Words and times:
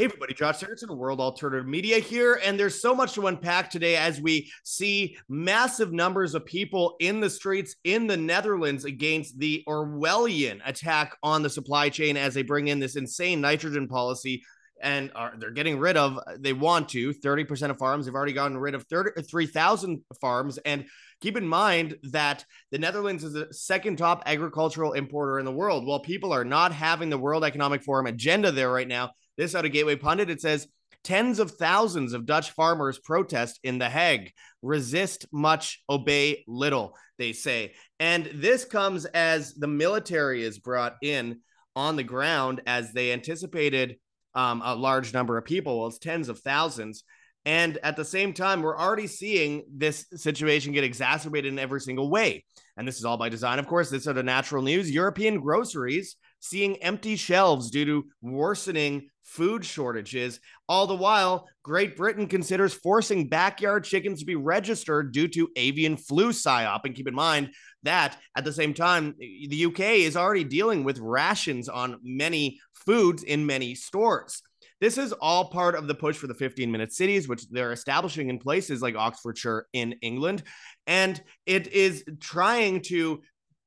Hey, 0.00 0.06
everybody, 0.06 0.32
Josh 0.32 0.60
Sigurdson, 0.60 0.96
World 0.96 1.20
Alternative 1.20 1.66
Media 1.66 1.98
here. 1.98 2.40
And 2.42 2.58
there's 2.58 2.80
so 2.80 2.94
much 2.94 3.12
to 3.12 3.26
unpack 3.26 3.68
today 3.68 3.96
as 3.96 4.18
we 4.18 4.50
see 4.64 5.18
massive 5.28 5.92
numbers 5.92 6.34
of 6.34 6.46
people 6.46 6.96
in 7.00 7.20
the 7.20 7.28
streets 7.28 7.76
in 7.84 8.06
the 8.06 8.16
Netherlands 8.16 8.86
against 8.86 9.38
the 9.38 9.62
Orwellian 9.68 10.62
attack 10.64 11.18
on 11.22 11.42
the 11.42 11.50
supply 11.50 11.90
chain 11.90 12.16
as 12.16 12.32
they 12.32 12.40
bring 12.40 12.68
in 12.68 12.78
this 12.78 12.96
insane 12.96 13.42
nitrogen 13.42 13.88
policy. 13.88 14.42
And 14.80 15.12
are, 15.14 15.34
they're 15.36 15.50
getting 15.50 15.78
rid 15.78 15.98
of, 15.98 16.16
uh, 16.16 16.38
they 16.38 16.54
want 16.54 16.88
to, 16.90 17.12
30% 17.12 17.68
of 17.68 17.76
farms. 17.76 18.06
They've 18.06 18.14
already 18.14 18.32
gotten 18.32 18.56
rid 18.56 18.74
of 18.74 18.86
3,000 18.88 20.02
farms. 20.18 20.56
And 20.64 20.86
keep 21.20 21.36
in 21.36 21.46
mind 21.46 21.98
that 22.04 22.46
the 22.70 22.78
Netherlands 22.78 23.22
is 23.22 23.34
the 23.34 23.52
second 23.52 23.98
top 23.98 24.22
agricultural 24.24 24.94
importer 24.94 25.38
in 25.38 25.44
the 25.44 25.52
world. 25.52 25.84
While 25.84 26.00
people 26.00 26.32
are 26.32 26.46
not 26.46 26.72
having 26.72 27.10
the 27.10 27.18
World 27.18 27.44
Economic 27.44 27.82
Forum 27.82 28.06
agenda 28.06 28.50
there 28.50 28.72
right 28.72 28.88
now, 28.88 29.10
this 29.40 29.54
out 29.54 29.64
of 29.64 29.72
Gateway 29.72 29.96
Pundit. 29.96 30.28
It 30.28 30.42
says 30.42 30.68
tens 31.02 31.38
of 31.38 31.52
thousands 31.52 32.12
of 32.12 32.26
Dutch 32.26 32.50
farmers 32.50 32.98
protest 32.98 33.58
in 33.64 33.78
The 33.78 33.88
Hague. 33.88 34.32
Resist 34.60 35.26
much, 35.32 35.82
obey 35.88 36.44
little, 36.46 36.94
they 37.18 37.32
say. 37.32 37.72
And 37.98 38.30
this 38.34 38.66
comes 38.66 39.06
as 39.06 39.54
the 39.54 39.66
military 39.66 40.44
is 40.44 40.58
brought 40.58 40.96
in 41.02 41.40
on 41.74 41.96
the 41.96 42.04
ground 42.04 42.60
as 42.66 42.92
they 42.92 43.12
anticipated 43.12 43.96
um, 44.34 44.60
a 44.62 44.74
large 44.74 45.14
number 45.14 45.38
of 45.38 45.46
people. 45.46 45.78
Well, 45.78 45.88
it's 45.88 45.98
tens 45.98 46.28
of 46.28 46.40
thousands. 46.40 47.04
And 47.46 47.78
at 47.82 47.96
the 47.96 48.04
same 48.04 48.34
time, 48.34 48.60
we're 48.60 48.78
already 48.78 49.06
seeing 49.06 49.64
this 49.74 50.04
situation 50.16 50.74
get 50.74 50.84
exacerbated 50.84 51.50
in 51.50 51.58
every 51.58 51.80
single 51.80 52.10
way. 52.10 52.44
And 52.76 52.86
this 52.86 52.98
is 52.98 53.06
all 53.06 53.16
by 53.16 53.30
design, 53.30 53.58
of 53.58 53.66
course. 53.66 53.88
This 53.88 54.06
are 54.06 54.12
the 54.12 54.22
natural 54.22 54.62
news. 54.62 54.90
European 54.90 55.40
groceries 55.40 56.16
seeing 56.40 56.82
empty 56.82 57.16
shelves 57.16 57.70
due 57.70 57.84
to 57.84 58.06
worsening 58.20 59.08
food 59.22 59.64
shortages. 59.64 60.40
All 60.68 60.86
the 60.86 60.94
while, 60.94 61.48
Great 61.62 61.96
Britain 61.96 62.26
considers 62.26 62.74
forcing 62.74 63.28
backyard 63.28 63.84
chickens 63.84 64.20
to 64.20 64.26
be 64.26 64.34
registered 64.34 65.12
due 65.12 65.28
to 65.28 65.48
avian 65.56 65.96
flu 65.96 66.30
psyop. 66.30 66.80
And 66.84 66.94
keep 66.94 67.06
in 67.06 67.14
mind 67.14 67.50
that 67.84 68.18
at 68.36 68.44
the 68.44 68.52
same 68.52 68.74
time, 68.74 69.14
the 69.18 69.66
UK 69.66 69.80
is 69.80 70.16
already 70.16 70.44
dealing 70.44 70.82
with 70.82 70.98
rations 70.98 71.68
on 71.68 72.00
many 72.02 72.58
foods 72.74 73.22
in 73.22 73.46
many 73.46 73.74
stores. 73.74 74.42
This 74.80 74.96
is 74.96 75.12
all 75.12 75.50
part 75.50 75.74
of 75.74 75.86
the 75.86 75.94
push 75.94 76.16
for 76.16 76.26
the 76.26 76.34
15 76.34 76.70
minute 76.70 76.92
cities, 76.92 77.28
which 77.28 77.48
they're 77.50 77.72
establishing 77.72 78.30
in 78.30 78.38
places 78.38 78.80
like 78.80 78.96
Oxfordshire 78.96 79.66
in 79.72 79.92
England. 80.00 80.42
And 80.86 81.22
it 81.44 81.68
is 81.68 82.02
trying 82.18 82.80
to 82.82 83.20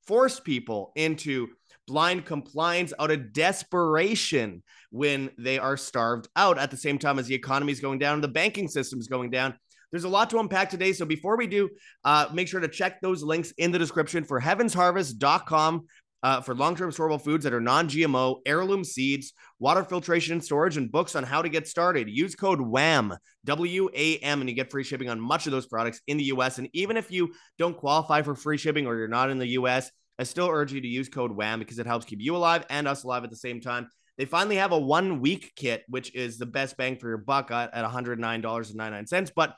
force 0.08 0.40
people 0.40 0.92
into 0.96 1.50
blind 1.88 2.26
compliance 2.26 2.94
out 3.00 3.12
of 3.12 3.34
desperation 3.34 4.64
when 4.92 5.32
they 5.38 5.60
are 5.60 5.78
starved 5.78 6.28
out 6.36 6.58
at 6.58 6.72
the 6.72 6.78
same 6.78 6.98
time 6.98 7.20
as 7.20 7.28
the 7.28 7.36
economy 7.36 7.72
is 7.72 7.80
going 7.80 8.00
down, 8.00 8.22
the 8.22 8.28
banking 8.28 8.68
system 8.68 9.00
is 9.00 9.08
going 9.08 9.30
down. 9.30 9.54
There's 9.92 10.06
a 10.06 10.10
lot 10.10 10.30
to 10.32 10.40
unpack 10.40 10.72
today. 10.72 10.92
So 10.94 11.06
before 11.06 11.38
we 11.38 11.46
do, 11.46 11.70
uh, 12.04 12.28
make 12.34 12.48
sure 12.48 12.60
to 12.60 12.68
check 12.68 13.00
those 13.02 13.22
links 13.22 13.52
in 13.58 13.72
the 13.72 13.78
description 13.78 14.24
for 14.24 14.42
heavensharvest.com 14.42 15.86
uh, 16.24 16.42
for 16.42 16.56
long-term 16.56 16.90
storable 16.92 17.22
foods 17.22 17.44
that 17.44 17.54
are 17.54 17.62
non-GMO, 17.62 18.42
heirloom 18.46 18.84
seeds, 18.84 19.34
water 19.60 19.84
filtration 19.84 20.34
and 20.34 20.44
storage, 20.44 20.78
and 20.78 20.92
books 20.92 21.16
on 21.16 21.24
how 21.24 21.42
to 21.42 21.50
get 21.50 21.68
started. 21.68 22.10
Use 22.10 22.34
code 22.34 22.62
WAM, 22.62 23.14
W-A-M, 23.46 24.40
and 24.40 24.50
you 24.50 24.56
get 24.56 24.72
free 24.72 24.84
shipping 24.84 25.10
on 25.10 25.20
much 25.20 25.46
of 25.46 25.52
those 25.52 25.68
products 25.68 26.02
in 26.08 26.18
the 26.18 26.24
U.S. 26.26 26.58
And 26.58 26.70
even 26.74 26.98
if 26.98 27.12
you 27.12 27.34
don't 27.60 27.78
qualify 27.78 28.22
for 28.22 28.36
free 28.36 28.58
shipping 28.58 28.88
or 28.88 28.98
you're 28.98 29.08
not 29.08 29.30
in 29.30 29.38
the 29.38 29.50
U.S., 29.50 29.92
I 30.20 30.24
still 30.24 30.50
urge 30.50 30.72
you 30.72 30.82
to 30.82 30.88
use 30.88 31.10
code 31.10 31.32
WAM 31.32 31.60
because 31.60 31.80
it 31.80 31.88
helps 31.88 32.06
keep 32.06 32.20
you 32.22 32.36
alive 32.36 32.66
and 32.70 32.88
us 32.88 33.04
alive 33.04 33.24
at 33.24 33.30
the 33.30 33.36
same 33.36 33.62
time. 33.62 33.90
They 34.18 34.26
finally 34.26 34.58
have 34.58 34.72
a 34.72 34.80
one 34.80 35.22
week 35.22 35.54
kit, 35.56 35.84
which 35.88 36.14
is 36.14 36.38
the 36.38 36.46
best 36.46 36.78
bang 36.78 36.98
for 36.98 37.10
your 37.10 37.18
buck 37.18 37.50
at, 37.50 37.74
at 37.74 37.90
$109.99. 37.90 39.32
But 39.36 39.56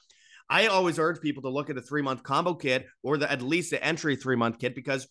I 0.49 0.67
always 0.67 0.99
urge 0.99 1.19
people 1.19 1.43
to 1.43 1.49
look 1.49 1.69
at 1.69 1.75
the 1.75 1.81
three 1.81 2.01
month 2.01 2.23
combo 2.23 2.53
kit 2.53 2.85
or 3.03 3.17
the, 3.17 3.29
at 3.29 3.41
least 3.41 3.71
the 3.71 3.83
entry 3.83 4.15
three 4.15 4.35
month 4.35 4.59
kit 4.59 4.75
because 4.75 5.07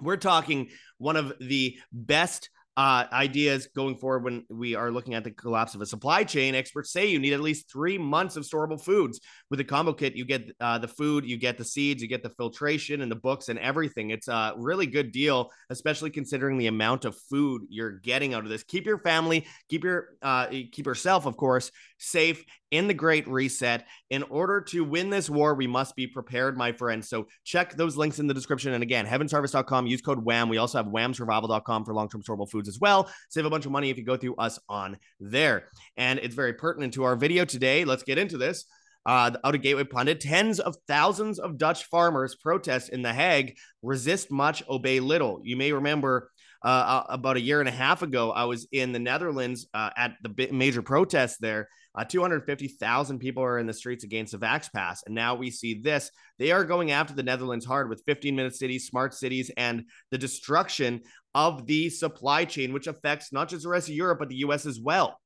we're 0.00 0.16
talking 0.16 0.68
one 0.98 1.16
of 1.16 1.34
the 1.40 1.78
best 1.92 2.48
uh, 2.76 3.04
ideas 3.12 3.68
going 3.74 3.96
forward 3.96 4.24
when 4.24 4.44
we 4.48 4.74
are 4.74 4.90
looking 4.90 5.14
at 5.14 5.24
the 5.24 5.30
collapse 5.30 5.74
of 5.74 5.80
a 5.80 5.86
supply 5.86 6.24
chain. 6.24 6.54
Experts 6.54 6.92
say 6.92 7.06
you 7.06 7.18
need 7.18 7.32
at 7.32 7.40
least 7.40 7.70
three 7.70 7.98
months 7.98 8.36
of 8.36 8.44
storable 8.44 8.80
foods. 8.80 9.20
With 9.50 9.60
a 9.60 9.64
combo 9.64 9.92
kit, 9.92 10.14
you 10.14 10.24
get 10.24 10.50
uh, 10.60 10.78
the 10.78 10.88
food, 10.88 11.24
you 11.24 11.36
get 11.36 11.58
the 11.58 11.64
seeds, 11.64 12.00
you 12.00 12.08
get 12.08 12.22
the 12.22 12.30
filtration 12.30 13.02
and 13.02 13.10
the 13.10 13.16
books 13.16 13.48
and 13.48 13.58
everything. 13.58 14.10
It's 14.10 14.28
a 14.28 14.54
really 14.56 14.86
good 14.86 15.12
deal, 15.12 15.50
especially 15.68 16.10
considering 16.10 16.58
the 16.58 16.68
amount 16.68 17.04
of 17.04 17.16
food 17.16 17.62
you're 17.68 17.98
getting 17.98 18.34
out 18.34 18.44
of 18.44 18.50
this. 18.50 18.62
Keep 18.62 18.86
your 18.86 18.98
family, 18.98 19.46
keep 19.68 19.84
your 19.84 20.10
uh, 20.22 20.46
keep 20.46 20.86
yourself, 20.86 21.26
of 21.26 21.36
course, 21.36 21.70
safe 21.98 22.44
in 22.70 22.86
the 22.86 22.94
Great 22.94 23.26
Reset. 23.28 23.84
In 24.10 24.22
order 24.24 24.60
to 24.60 24.84
win 24.84 25.10
this 25.10 25.28
war, 25.28 25.54
we 25.54 25.66
must 25.66 25.96
be 25.96 26.06
prepared, 26.06 26.56
my 26.56 26.72
friends. 26.72 27.08
So 27.08 27.26
check 27.44 27.74
those 27.74 27.96
links 27.96 28.18
in 28.18 28.26
the 28.26 28.34
description. 28.34 28.72
And 28.72 28.82
again, 28.82 29.06
heavensharvest.com, 29.06 29.86
use 29.86 30.00
code 30.00 30.24
WAM. 30.24 30.48
We 30.48 30.58
also 30.58 30.78
have 30.78 30.86
whamsurvival.com 30.86 31.84
for 31.84 31.94
long 31.94 32.08
term 32.08 32.22
storable 32.22 32.48
foods 32.48 32.69
as 32.70 32.80
well. 32.80 33.10
Save 33.28 33.44
a 33.44 33.50
bunch 33.50 33.66
of 33.66 33.72
money 33.72 33.90
if 33.90 33.98
you 33.98 34.04
go 34.04 34.16
through 34.16 34.36
us 34.36 34.58
on 34.68 34.96
there. 35.18 35.68
And 35.96 36.18
it's 36.18 36.34
very 36.34 36.54
pertinent 36.54 36.94
to 36.94 37.04
our 37.04 37.16
video 37.16 37.44
today. 37.44 37.84
Let's 37.84 38.04
get 38.04 38.16
into 38.16 38.38
this. 38.38 38.64
Uh, 39.04 39.32
out 39.44 39.54
of 39.54 39.62
Gateway 39.62 39.84
Pundit, 39.84 40.20
tens 40.20 40.60
of 40.60 40.76
thousands 40.86 41.38
of 41.38 41.58
Dutch 41.58 41.84
farmers 41.84 42.34
protest 42.36 42.90
in 42.90 43.02
The 43.02 43.12
Hague, 43.12 43.56
resist 43.82 44.30
much, 44.30 44.62
obey 44.68 45.00
little. 45.00 45.40
You 45.42 45.56
may 45.56 45.72
remember 45.72 46.30
uh, 46.62 47.04
about 47.08 47.36
a 47.36 47.40
year 47.40 47.60
and 47.60 47.68
a 47.68 47.72
half 47.72 48.02
ago, 48.02 48.30
I 48.30 48.44
was 48.44 48.68
in 48.72 48.92
the 48.92 48.98
Netherlands 48.98 49.66
uh, 49.72 49.90
at 49.96 50.16
the 50.22 50.48
major 50.52 50.82
protest 50.82 51.38
there, 51.40 51.68
uh, 51.94 52.04
250,000 52.04 53.18
people 53.18 53.42
are 53.42 53.58
in 53.58 53.66
the 53.66 53.72
streets 53.72 54.04
against 54.04 54.32
the 54.32 54.38
Vax 54.38 54.72
Pass. 54.72 55.02
And 55.04 55.14
now 55.14 55.34
we 55.34 55.50
see 55.50 55.80
this. 55.80 56.10
They 56.38 56.52
are 56.52 56.64
going 56.64 56.92
after 56.92 57.14
the 57.14 57.22
Netherlands 57.22 57.66
hard 57.66 57.88
with 57.88 58.02
15 58.06 58.36
minute 58.36 58.54
cities, 58.54 58.86
smart 58.86 59.14
cities, 59.14 59.50
and 59.56 59.84
the 60.10 60.18
destruction 60.18 61.00
of 61.34 61.66
the 61.66 61.90
supply 61.90 62.44
chain, 62.44 62.72
which 62.72 62.86
affects 62.86 63.32
not 63.32 63.48
just 63.48 63.64
the 63.64 63.68
rest 63.68 63.88
of 63.88 63.94
Europe, 63.94 64.18
but 64.20 64.28
the 64.28 64.36
US 64.36 64.66
as 64.66 64.78
well. 64.80 65.18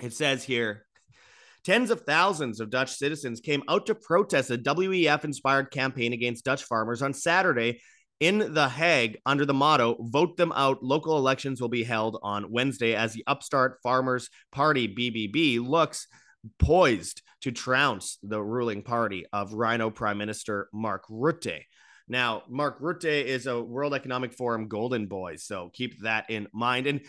It 0.00 0.12
says 0.12 0.42
here 0.42 0.86
Tens 1.64 1.92
of 1.92 2.00
thousands 2.00 2.58
of 2.58 2.70
Dutch 2.70 2.92
citizens 2.92 3.40
came 3.40 3.62
out 3.68 3.86
to 3.86 3.94
protest 3.94 4.50
a 4.50 4.58
WEF 4.58 5.24
inspired 5.24 5.70
campaign 5.70 6.12
against 6.12 6.44
Dutch 6.44 6.64
farmers 6.64 7.02
on 7.02 7.14
Saturday 7.14 7.80
in 8.22 8.54
The 8.54 8.68
Hague 8.68 9.18
under 9.26 9.44
the 9.44 9.52
motto 9.52 9.96
Vote 9.98 10.36
Them 10.36 10.52
Out. 10.54 10.80
Local 10.80 11.18
elections 11.18 11.60
will 11.60 11.68
be 11.68 11.82
held 11.82 12.20
on 12.22 12.52
Wednesday 12.52 12.94
as 12.94 13.12
the 13.12 13.24
upstart 13.26 13.80
Farmers 13.82 14.30
Party, 14.52 14.86
BBB, 14.86 15.58
looks 15.58 16.06
poised 16.60 17.22
to 17.40 17.50
trounce 17.50 18.18
the 18.22 18.40
ruling 18.40 18.82
party 18.82 19.26
of 19.32 19.54
RINO 19.54 19.90
Prime 19.90 20.18
Minister 20.18 20.68
Mark 20.72 21.04
Rutte. 21.10 21.62
Now, 22.06 22.44
Mark 22.48 22.80
Rutte 22.80 23.24
is 23.24 23.48
a 23.48 23.60
World 23.60 23.92
Economic 23.92 24.34
Forum 24.34 24.68
golden 24.68 25.06
boy, 25.06 25.34
so 25.34 25.72
keep 25.72 26.02
that 26.02 26.30
in 26.30 26.46
mind. 26.52 26.86
And 26.86 27.00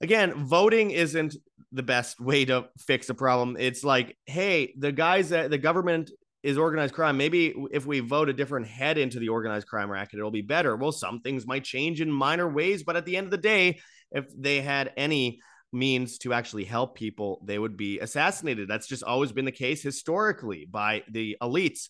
again, 0.00 0.46
voting 0.46 0.92
isn't 0.92 1.36
the 1.72 1.82
best 1.82 2.20
way 2.20 2.46
to 2.46 2.68
fix 2.78 3.10
a 3.10 3.14
problem. 3.14 3.58
It's 3.60 3.84
like, 3.84 4.16
hey, 4.24 4.72
the 4.78 4.92
guys 4.92 5.28
that 5.28 5.50
the 5.50 5.58
government 5.58 6.10
is 6.44 6.58
organized 6.58 6.94
crime. 6.94 7.16
Maybe 7.16 7.54
if 7.72 7.86
we 7.86 8.00
vote 8.00 8.28
a 8.28 8.34
different 8.34 8.66
head 8.66 8.98
into 8.98 9.18
the 9.18 9.30
organized 9.30 9.66
crime 9.66 9.90
racket, 9.90 10.18
it'll 10.18 10.30
be 10.30 10.42
better. 10.42 10.76
Well, 10.76 10.92
some 10.92 11.20
things 11.20 11.46
might 11.46 11.64
change 11.64 12.02
in 12.02 12.12
minor 12.12 12.46
ways, 12.46 12.82
but 12.82 12.96
at 12.96 13.06
the 13.06 13.16
end 13.16 13.24
of 13.26 13.30
the 13.30 13.38
day, 13.38 13.80
if 14.12 14.26
they 14.36 14.60
had 14.60 14.92
any 14.96 15.40
means 15.72 16.18
to 16.18 16.34
actually 16.34 16.64
help 16.64 16.96
people, 16.96 17.42
they 17.46 17.58
would 17.58 17.78
be 17.78 17.98
assassinated. 17.98 18.68
That's 18.68 18.86
just 18.86 19.02
always 19.02 19.32
been 19.32 19.46
the 19.46 19.52
case 19.52 19.82
historically 19.82 20.66
by 20.66 21.02
the 21.10 21.38
elites. 21.42 21.88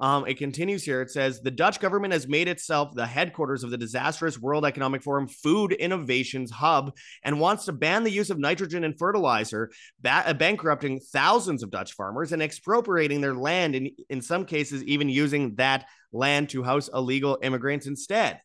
Um, 0.00 0.26
it 0.26 0.38
continues 0.38 0.82
here. 0.82 1.02
It 1.02 1.10
says 1.10 1.42
the 1.42 1.50
Dutch 1.50 1.78
government 1.78 2.14
has 2.14 2.26
made 2.26 2.48
itself 2.48 2.94
the 2.94 3.06
headquarters 3.06 3.62
of 3.62 3.70
the 3.70 3.76
disastrous 3.76 4.38
World 4.38 4.64
Economic 4.64 5.02
Forum 5.02 5.28
Food 5.28 5.72
Innovations 5.72 6.50
Hub 6.50 6.96
and 7.22 7.38
wants 7.38 7.66
to 7.66 7.72
ban 7.72 8.02
the 8.02 8.10
use 8.10 8.30
of 8.30 8.38
nitrogen 8.38 8.84
and 8.84 8.98
fertilizer, 8.98 9.70
ba- 10.00 10.24
uh, 10.26 10.32
bankrupting 10.32 11.00
thousands 11.12 11.62
of 11.62 11.70
Dutch 11.70 11.92
farmers 11.92 12.32
and 12.32 12.42
expropriating 12.42 13.20
their 13.20 13.34
land, 13.34 13.74
and 13.74 13.90
in 14.08 14.22
some 14.22 14.46
cases, 14.46 14.82
even 14.84 15.10
using 15.10 15.54
that 15.56 15.84
land 16.12 16.48
to 16.48 16.62
house 16.62 16.88
illegal 16.94 17.38
immigrants 17.42 17.86
instead. 17.86 18.40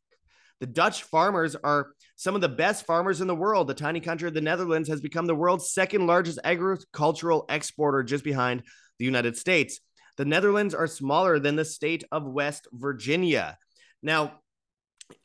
The 0.60 0.68
Dutch 0.68 1.04
farmers 1.04 1.56
are 1.56 1.88
some 2.18 2.36
of 2.36 2.42
the 2.42 2.50
best 2.50 2.86
farmers 2.86 3.22
in 3.22 3.28
the 3.28 3.36
world. 3.36 3.68
The 3.68 3.74
tiny 3.74 4.02
country 4.02 4.28
of 4.28 4.34
the 4.34 4.42
Netherlands 4.42 4.90
has 4.90 5.00
become 5.00 5.26
the 5.26 5.36
world's 5.36 5.72
second 5.72 6.06
largest 6.06 6.40
agricultural 6.44 7.46
exporter, 7.48 8.04
just 8.04 8.26
behind 8.26 8.64
the 9.00 9.06
United 9.06 9.38
States. 9.38 9.80
The 10.18 10.26
Netherlands 10.26 10.74
are 10.74 10.88
smaller 10.88 11.40
than 11.40 11.56
the 11.56 11.66
state 11.66 12.04
of 12.12 12.26
West 12.26 12.68
Virginia. 12.72 13.58
Now, 14.02 14.40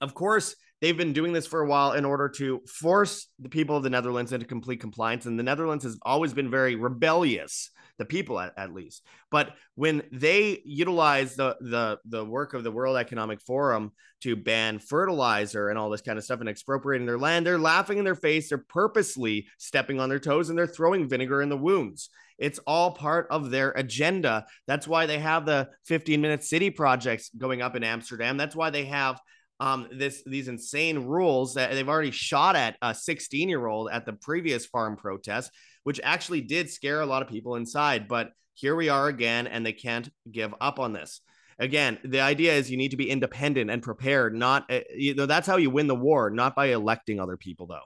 of 0.01 0.15
course, 0.15 0.57
they've 0.81 0.97
been 0.97 1.13
doing 1.13 1.33
this 1.33 1.47
for 1.47 1.61
a 1.61 1.69
while 1.69 1.93
in 1.93 2.05
order 2.05 2.29
to 2.29 2.61
force 2.67 3.29
the 3.39 3.49
people 3.49 3.77
of 3.77 3.83
the 3.83 3.91
Netherlands 3.91 4.33
into 4.33 4.47
complete 4.47 4.81
compliance. 4.81 5.27
And 5.27 5.39
the 5.39 5.45
Netherlands 5.45 5.85
has 5.85 5.99
always 6.03 6.33
been 6.33 6.51
very 6.51 6.75
rebellious 6.75 7.71
the 8.01 8.05
people 8.07 8.41
at, 8.41 8.55
at 8.57 8.73
least. 8.73 9.05
But 9.31 9.55
when 9.75 10.03
they 10.11 10.63
utilize 10.65 11.37
the 11.37 11.57
the 11.61 11.99
the 12.07 12.25
work 12.25 12.55
of 12.55 12.65
the 12.65 12.73
World 12.73 12.97
Economic 12.97 13.43
Forum 13.43 13.93
to 14.23 14.37
ban 14.37 14.79
fertilizer 14.79 15.69
and 15.69 15.79
all 15.79 15.91
this 15.91 16.01
kind 16.01 16.17
of 16.17 16.25
stuff 16.25 16.41
and 16.41 16.49
expropriating 16.49 17.07
their 17.07 17.19
land, 17.19 17.47
they're 17.47 17.59
laughing 17.59 17.99
in 17.99 18.05
their 18.05 18.15
face. 18.15 18.49
They're 18.49 18.65
purposely 18.69 19.49
stepping 19.59 20.01
on 20.01 20.09
their 20.09 20.19
toes 20.19 20.49
and 20.49 20.59
they're 20.59 20.67
throwing 20.67 21.11
vinegar 21.11 21.43
in 21.43 21.51
the 21.51 21.59
wounds. 21.59 22.09
It's 22.41 22.59
all 22.67 22.93
part 22.93 23.29
of 23.31 23.51
their 23.51 23.71
agenda. 23.71 24.47
That's 24.67 24.89
why 24.89 25.07
they 25.07 25.21
have 25.21 25.47
the 25.47 25.69
15 25.87 26.21
minute 26.21 26.43
city 26.43 26.71
projects 26.71 27.31
going 27.37 27.63
up 27.63 27.77
in 27.77 27.85
Amsterdam. 27.85 28.37
That's 28.37 28.57
why 28.57 28.71
they 28.71 28.87
have 28.87 29.21
um, 29.61 29.89
this 29.93 30.23
these 30.25 30.49
insane 30.49 31.05
rules 31.05 31.55
that 31.55 31.73
they've 31.73 31.89
already 31.89 32.11
shot 32.11 32.57
at 32.57 32.77
a 32.81 32.95
16 32.95 33.49
year 33.49 33.67
old 33.67 33.91
at 33.93 34.07
the 34.07 34.15
previous 34.15 34.67
farm 34.67 34.97
protest 34.97 35.53
which 35.85 36.01
actually 36.03 36.41
did 36.41 36.71
scare 36.71 37.01
a 37.01 37.07
lot 37.07 37.23
of 37.23 37.29
people 37.29 37.57
inside. 37.57 38.09
But 38.09 38.33
here 38.55 38.77
we 38.77 38.89
are 38.89 39.09
again, 39.09 39.47
and 39.47 39.65
they 39.65 39.73
can't 39.73 40.09
give 40.31 40.55
up 40.61 40.79
on 40.79 40.93
this. 40.93 41.21
Again, 41.59 41.99
the 42.05 42.21
idea 42.21 42.55
is 42.55 42.71
you 42.71 42.77
need 42.77 42.93
to 42.93 42.97
be 42.97 43.11
independent 43.11 43.71
and 43.71 43.83
prepared. 43.83 44.35
Not 44.35 44.71
uh, 44.71 44.81
you 44.95 45.15
know 45.15 45.27
that's 45.27 45.47
how 45.47 45.57
you 45.57 45.71
win 45.71 45.87
the 45.87 45.95
war, 45.95 46.31
not 46.31 46.55
by 46.55 46.67
electing 46.67 47.21
other 47.21 47.37
people, 47.37 47.67
though. 47.67 47.81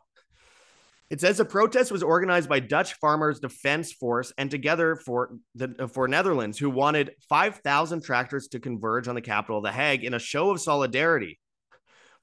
It 1.15 1.21
says 1.21 1.37
the 1.37 1.45
protest 1.45 1.93
was 1.93 2.03
organized 2.03 2.49
by 2.49 2.59
Dutch 2.59 2.95
Farmers 2.95 3.39
Defense 3.39 3.93
Force 3.93 4.33
and 4.37 4.51
Together 4.51 4.97
for 4.97 5.37
the 5.55 5.87
for 5.87 6.09
Netherlands, 6.09 6.59
who 6.59 6.69
wanted 6.69 7.13
5,000 7.29 8.03
tractors 8.03 8.49
to 8.49 8.59
converge 8.59 9.07
on 9.07 9.15
the 9.15 9.21
capital 9.21 9.59
of 9.59 9.63
The 9.63 9.71
Hague 9.71 10.03
in 10.03 10.15
a 10.15 10.19
show 10.19 10.51
of 10.51 10.61
solidarity. 10.61 11.39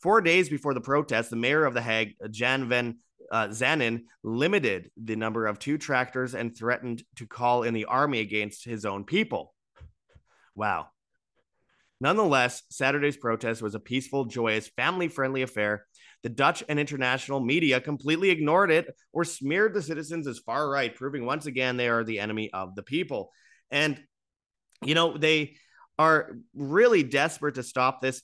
Four 0.02 0.20
days 0.20 0.50
before 0.50 0.74
the 0.74 0.82
protest, 0.82 1.30
the 1.30 1.38
mayor 1.38 1.64
of 1.64 1.74
The 1.74 1.82
Hague, 1.82 2.16
Jan 2.32 2.68
van 2.68 2.98
uh, 3.32 3.48
Zanen 3.48 4.02
limited 4.24 4.92
the 5.02 5.16
number 5.16 5.48
of 5.48 5.58
two 5.58 5.78
tractors 5.78 6.36
and 6.36 6.54
threatened 6.54 7.02
to 7.16 7.26
call 7.26 7.64
in 7.64 7.74
the 7.74 7.86
army 7.86 8.20
against 8.20 8.66
his 8.66 8.84
own 8.84 9.06
people. 9.06 9.54
Wow. 10.54 10.88
Nonetheless, 12.02 12.64
Saturday's 12.70 13.16
protest 13.16 13.62
was 13.62 13.74
a 13.74 13.80
peaceful, 13.80 14.26
joyous, 14.26 14.68
family 14.68 15.08
friendly 15.08 15.44
affair. 15.44 15.86
The 16.24 16.30
Dutch 16.30 16.64
and 16.70 16.80
international 16.80 17.40
media 17.40 17.82
completely 17.82 18.30
ignored 18.30 18.72
it 18.72 18.88
or 19.12 19.24
smeared 19.24 19.74
the 19.74 19.82
citizens 19.82 20.28
as 20.28 20.40
far 20.40 20.70
right, 20.70 20.96
proving 20.96 21.26
once 21.26 21.46
again 21.46 21.78
they 21.78 21.90
are 21.90 22.04
the 22.04 22.20
enemy 22.20 22.52
of 22.54 22.76
the 22.76 22.84
people. 22.84 23.32
And, 23.72 24.02
you 24.84 24.94
know, 24.94 25.18
they 25.18 25.56
are 25.98 26.38
really 26.56 27.04
desperate 27.04 27.56
to 27.56 27.64
stop 27.64 28.02
this. 28.02 28.22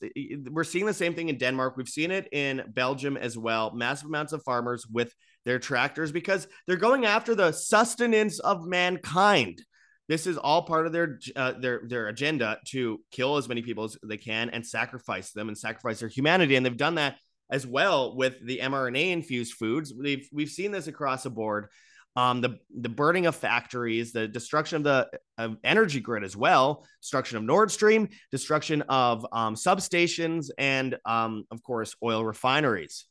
We're 0.49 0.63
seeing 0.63 0.85
the 0.85 0.93
same 0.93 1.13
thing 1.13 1.29
in 1.29 1.37
Denmark. 1.37 1.77
We've 1.77 1.87
seen 1.87 2.11
it 2.11 2.27
in 2.31 2.63
Belgium 2.69 3.17
as 3.17 3.37
well. 3.37 3.73
Massive 3.75 4.07
amounts 4.07 4.33
of 4.33 4.43
farmers 4.43 4.85
with 4.91 5.13
their 5.45 5.59
tractors 5.59 6.11
because 6.11 6.47
they're 6.65 6.75
going 6.75 7.05
after 7.05 7.35
the 7.35 7.51
sustenance 7.51 8.39
of 8.39 8.65
mankind. 8.65 9.61
This 10.09 10.25
is 10.25 10.37
all 10.37 10.63
part 10.63 10.87
of 10.87 10.93
their 10.93 11.19
uh, 11.35 11.53
their 11.59 11.81
their 11.87 12.07
agenda 12.07 12.59
to 12.67 13.01
kill 13.11 13.37
as 13.37 13.47
many 13.47 13.61
people 13.61 13.83
as 13.83 13.97
they 14.03 14.17
can 14.17 14.49
and 14.49 14.65
sacrifice 14.65 15.31
them 15.31 15.47
and 15.47 15.57
sacrifice 15.57 15.99
their 15.99 16.09
humanity. 16.09 16.55
And 16.55 16.65
they've 16.65 16.75
done 16.75 16.95
that 16.95 17.17
as 17.49 17.65
well 17.65 18.15
with 18.15 18.35
the 18.45 18.59
mRNA 18.59 19.11
infused 19.11 19.53
foods. 19.53 19.93
We've 19.93 20.27
we've 20.31 20.49
seen 20.49 20.71
this 20.71 20.87
across 20.87 21.23
the 21.23 21.29
board 21.29 21.69
um, 22.17 22.41
the 22.41 22.57
the 22.75 22.89
burning 22.89 23.27
of 23.27 23.35
factories, 23.35 24.11
the 24.11 24.27
destruction 24.27 24.77
of 24.77 24.83
the 24.83 25.07
of 25.37 25.55
energy 25.63 25.99
grid 25.99 26.23
as 26.23 26.35
well, 26.35 26.83
destruction 26.99 27.37
of 27.37 27.43
Nord 27.43 27.69
Stream, 27.69 28.09
destruction 28.31 28.81
of 28.89 29.25
um, 29.31 29.53
substations, 29.53 30.49
and 30.57 30.97
um, 31.05 31.45
of 31.51 31.61
course 31.61 31.95
oil 32.03 32.25
refineries. 32.25 33.05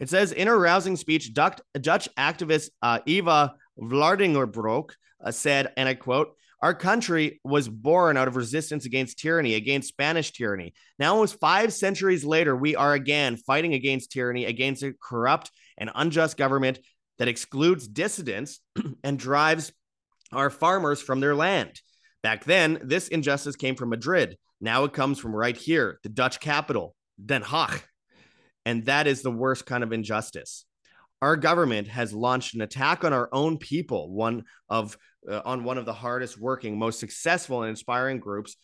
It 0.00 0.08
says 0.08 0.32
in 0.32 0.48
a 0.48 0.56
rousing 0.56 0.96
speech, 0.96 1.34
Dutch, 1.34 1.60
Dutch 1.78 2.08
activist 2.16 2.70
uh, 2.80 3.00
Eva 3.04 3.54
Vlaardingerbroek 3.78 4.90
uh, 5.22 5.30
said, 5.30 5.72
and 5.76 5.86
I 5.86 5.94
quote. 5.94 6.34
Our 6.60 6.74
country 6.74 7.40
was 7.44 7.68
born 7.68 8.16
out 8.16 8.26
of 8.26 8.36
resistance 8.36 8.84
against 8.84 9.18
tyranny, 9.18 9.54
against 9.54 9.88
Spanish 9.88 10.32
tyranny. 10.32 10.74
Now, 10.98 11.14
almost 11.14 11.38
five 11.38 11.72
centuries 11.72 12.24
later, 12.24 12.56
we 12.56 12.74
are 12.74 12.94
again 12.94 13.36
fighting 13.36 13.74
against 13.74 14.10
tyranny, 14.10 14.44
against 14.44 14.82
a 14.82 14.94
corrupt 15.00 15.52
and 15.76 15.90
unjust 15.94 16.36
government 16.36 16.80
that 17.18 17.28
excludes 17.28 17.86
dissidents 17.86 18.60
and 19.04 19.18
drives 19.18 19.72
our 20.32 20.50
farmers 20.50 21.00
from 21.00 21.20
their 21.20 21.34
land. 21.34 21.80
Back 22.22 22.44
then, 22.44 22.80
this 22.82 23.08
injustice 23.08 23.56
came 23.56 23.76
from 23.76 23.90
Madrid. 23.90 24.36
Now 24.60 24.84
it 24.84 24.92
comes 24.92 25.20
from 25.20 25.34
right 25.34 25.56
here, 25.56 26.00
the 26.02 26.08
Dutch 26.08 26.40
capital, 26.40 26.96
Den 27.24 27.42
Haag. 27.42 27.82
And 28.64 28.86
that 28.86 29.06
is 29.06 29.22
the 29.22 29.30
worst 29.30 29.64
kind 29.64 29.84
of 29.84 29.92
injustice. 29.92 30.64
Our 31.20 31.36
government 31.36 31.88
has 31.88 32.12
launched 32.12 32.54
an 32.54 32.60
attack 32.60 33.04
on 33.04 33.12
our 33.12 33.28
own 33.32 33.58
people, 33.58 34.10
one 34.10 34.44
of 34.68 34.96
uh, 35.28 35.42
on 35.44 35.64
one 35.64 35.78
of 35.78 35.84
the 35.84 35.92
hardest 35.92 36.38
working, 36.38 36.78
most 36.78 37.00
successful 37.00 37.62
and 37.62 37.70
inspiring 37.70 38.20
groups 38.20 38.56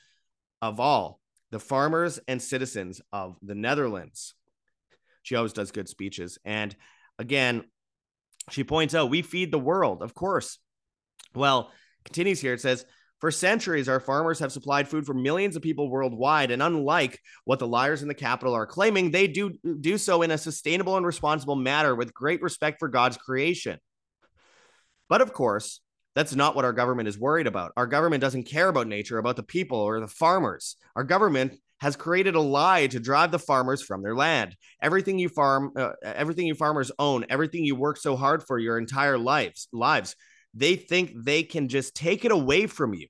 of 0.62 0.78
all, 0.80 1.20
the 1.50 1.58
farmers 1.58 2.20
and 2.28 2.40
citizens 2.40 3.00
of 3.12 3.36
the 3.42 3.54
Netherlands. 3.54 4.34
She 5.22 5.34
always 5.34 5.52
does 5.52 5.72
good 5.72 5.88
speeches. 5.88 6.38
And 6.44 6.74
again, 7.18 7.64
she 8.50 8.62
points 8.62 8.94
out, 8.94 9.10
we 9.10 9.22
feed 9.22 9.50
the 9.50 9.58
world, 9.58 10.02
of 10.02 10.14
course. 10.14 10.58
Well, 11.34 11.72
continues 12.04 12.40
here. 12.40 12.54
It 12.54 12.60
says, 12.60 12.84
for 13.24 13.30
centuries, 13.30 13.88
our 13.88 14.00
farmers 14.00 14.38
have 14.40 14.52
supplied 14.52 14.86
food 14.86 15.06
for 15.06 15.14
millions 15.14 15.56
of 15.56 15.62
people 15.62 15.88
worldwide. 15.88 16.50
And 16.50 16.62
unlike 16.62 17.18
what 17.46 17.58
the 17.58 17.66
liars 17.66 18.02
in 18.02 18.08
the 18.08 18.12
capital 18.12 18.52
are 18.52 18.66
claiming, 18.66 19.10
they 19.10 19.28
do, 19.28 19.54
do 19.80 19.96
so 19.96 20.20
in 20.20 20.30
a 20.30 20.36
sustainable 20.36 20.98
and 20.98 21.06
responsible 21.06 21.56
manner 21.56 21.94
with 21.94 22.12
great 22.12 22.42
respect 22.42 22.80
for 22.80 22.88
God's 22.88 23.16
creation. 23.16 23.78
But 25.08 25.22
of 25.22 25.32
course, 25.32 25.80
that's 26.14 26.34
not 26.34 26.54
what 26.54 26.66
our 26.66 26.74
government 26.74 27.08
is 27.08 27.18
worried 27.18 27.46
about. 27.46 27.72
Our 27.78 27.86
government 27.86 28.20
doesn't 28.20 28.42
care 28.42 28.68
about 28.68 28.88
nature, 28.88 29.16
about 29.16 29.36
the 29.36 29.42
people 29.42 29.78
or 29.78 30.00
the 30.00 30.06
farmers. 30.06 30.76
Our 30.94 31.04
government 31.04 31.54
has 31.80 31.96
created 31.96 32.34
a 32.34 32.42
lie 32.42 32.88
to 32.88 33.00
drive 33.00 33.30
the 33.30 33.38
farmers 33.38 33.80
from 33.80 34.02
their 34.02 34.14
land. 34.14 34.54
Everything 34.82 35.18
you 35.18 35.30
farm, 35.30 35.72
uh, 35.78 35.92
everything 36.02 36.46
you 36.46 36.54
farmers 36.54 36.92
own, 36.98 37.24
everything 37.30 37.64
you 37.64 37.74
work 37.74 37.96
so 37.96 38.16
hard 38.16 38.42
for 38.42 38.58
your 38.58 38.76
entire 38.76 39.16
lives, 39.16 39.66
lives, 39.72 40.14
they 40.52 40.76
think 40.76 41.12
they 41.16 41.42
can 41.42 41.68
just 41.68 41.94
take 41.94 42.26
it 42.26 42.30
away 42.30 42.66
from 42.66 42.92
you. 42.92 43.06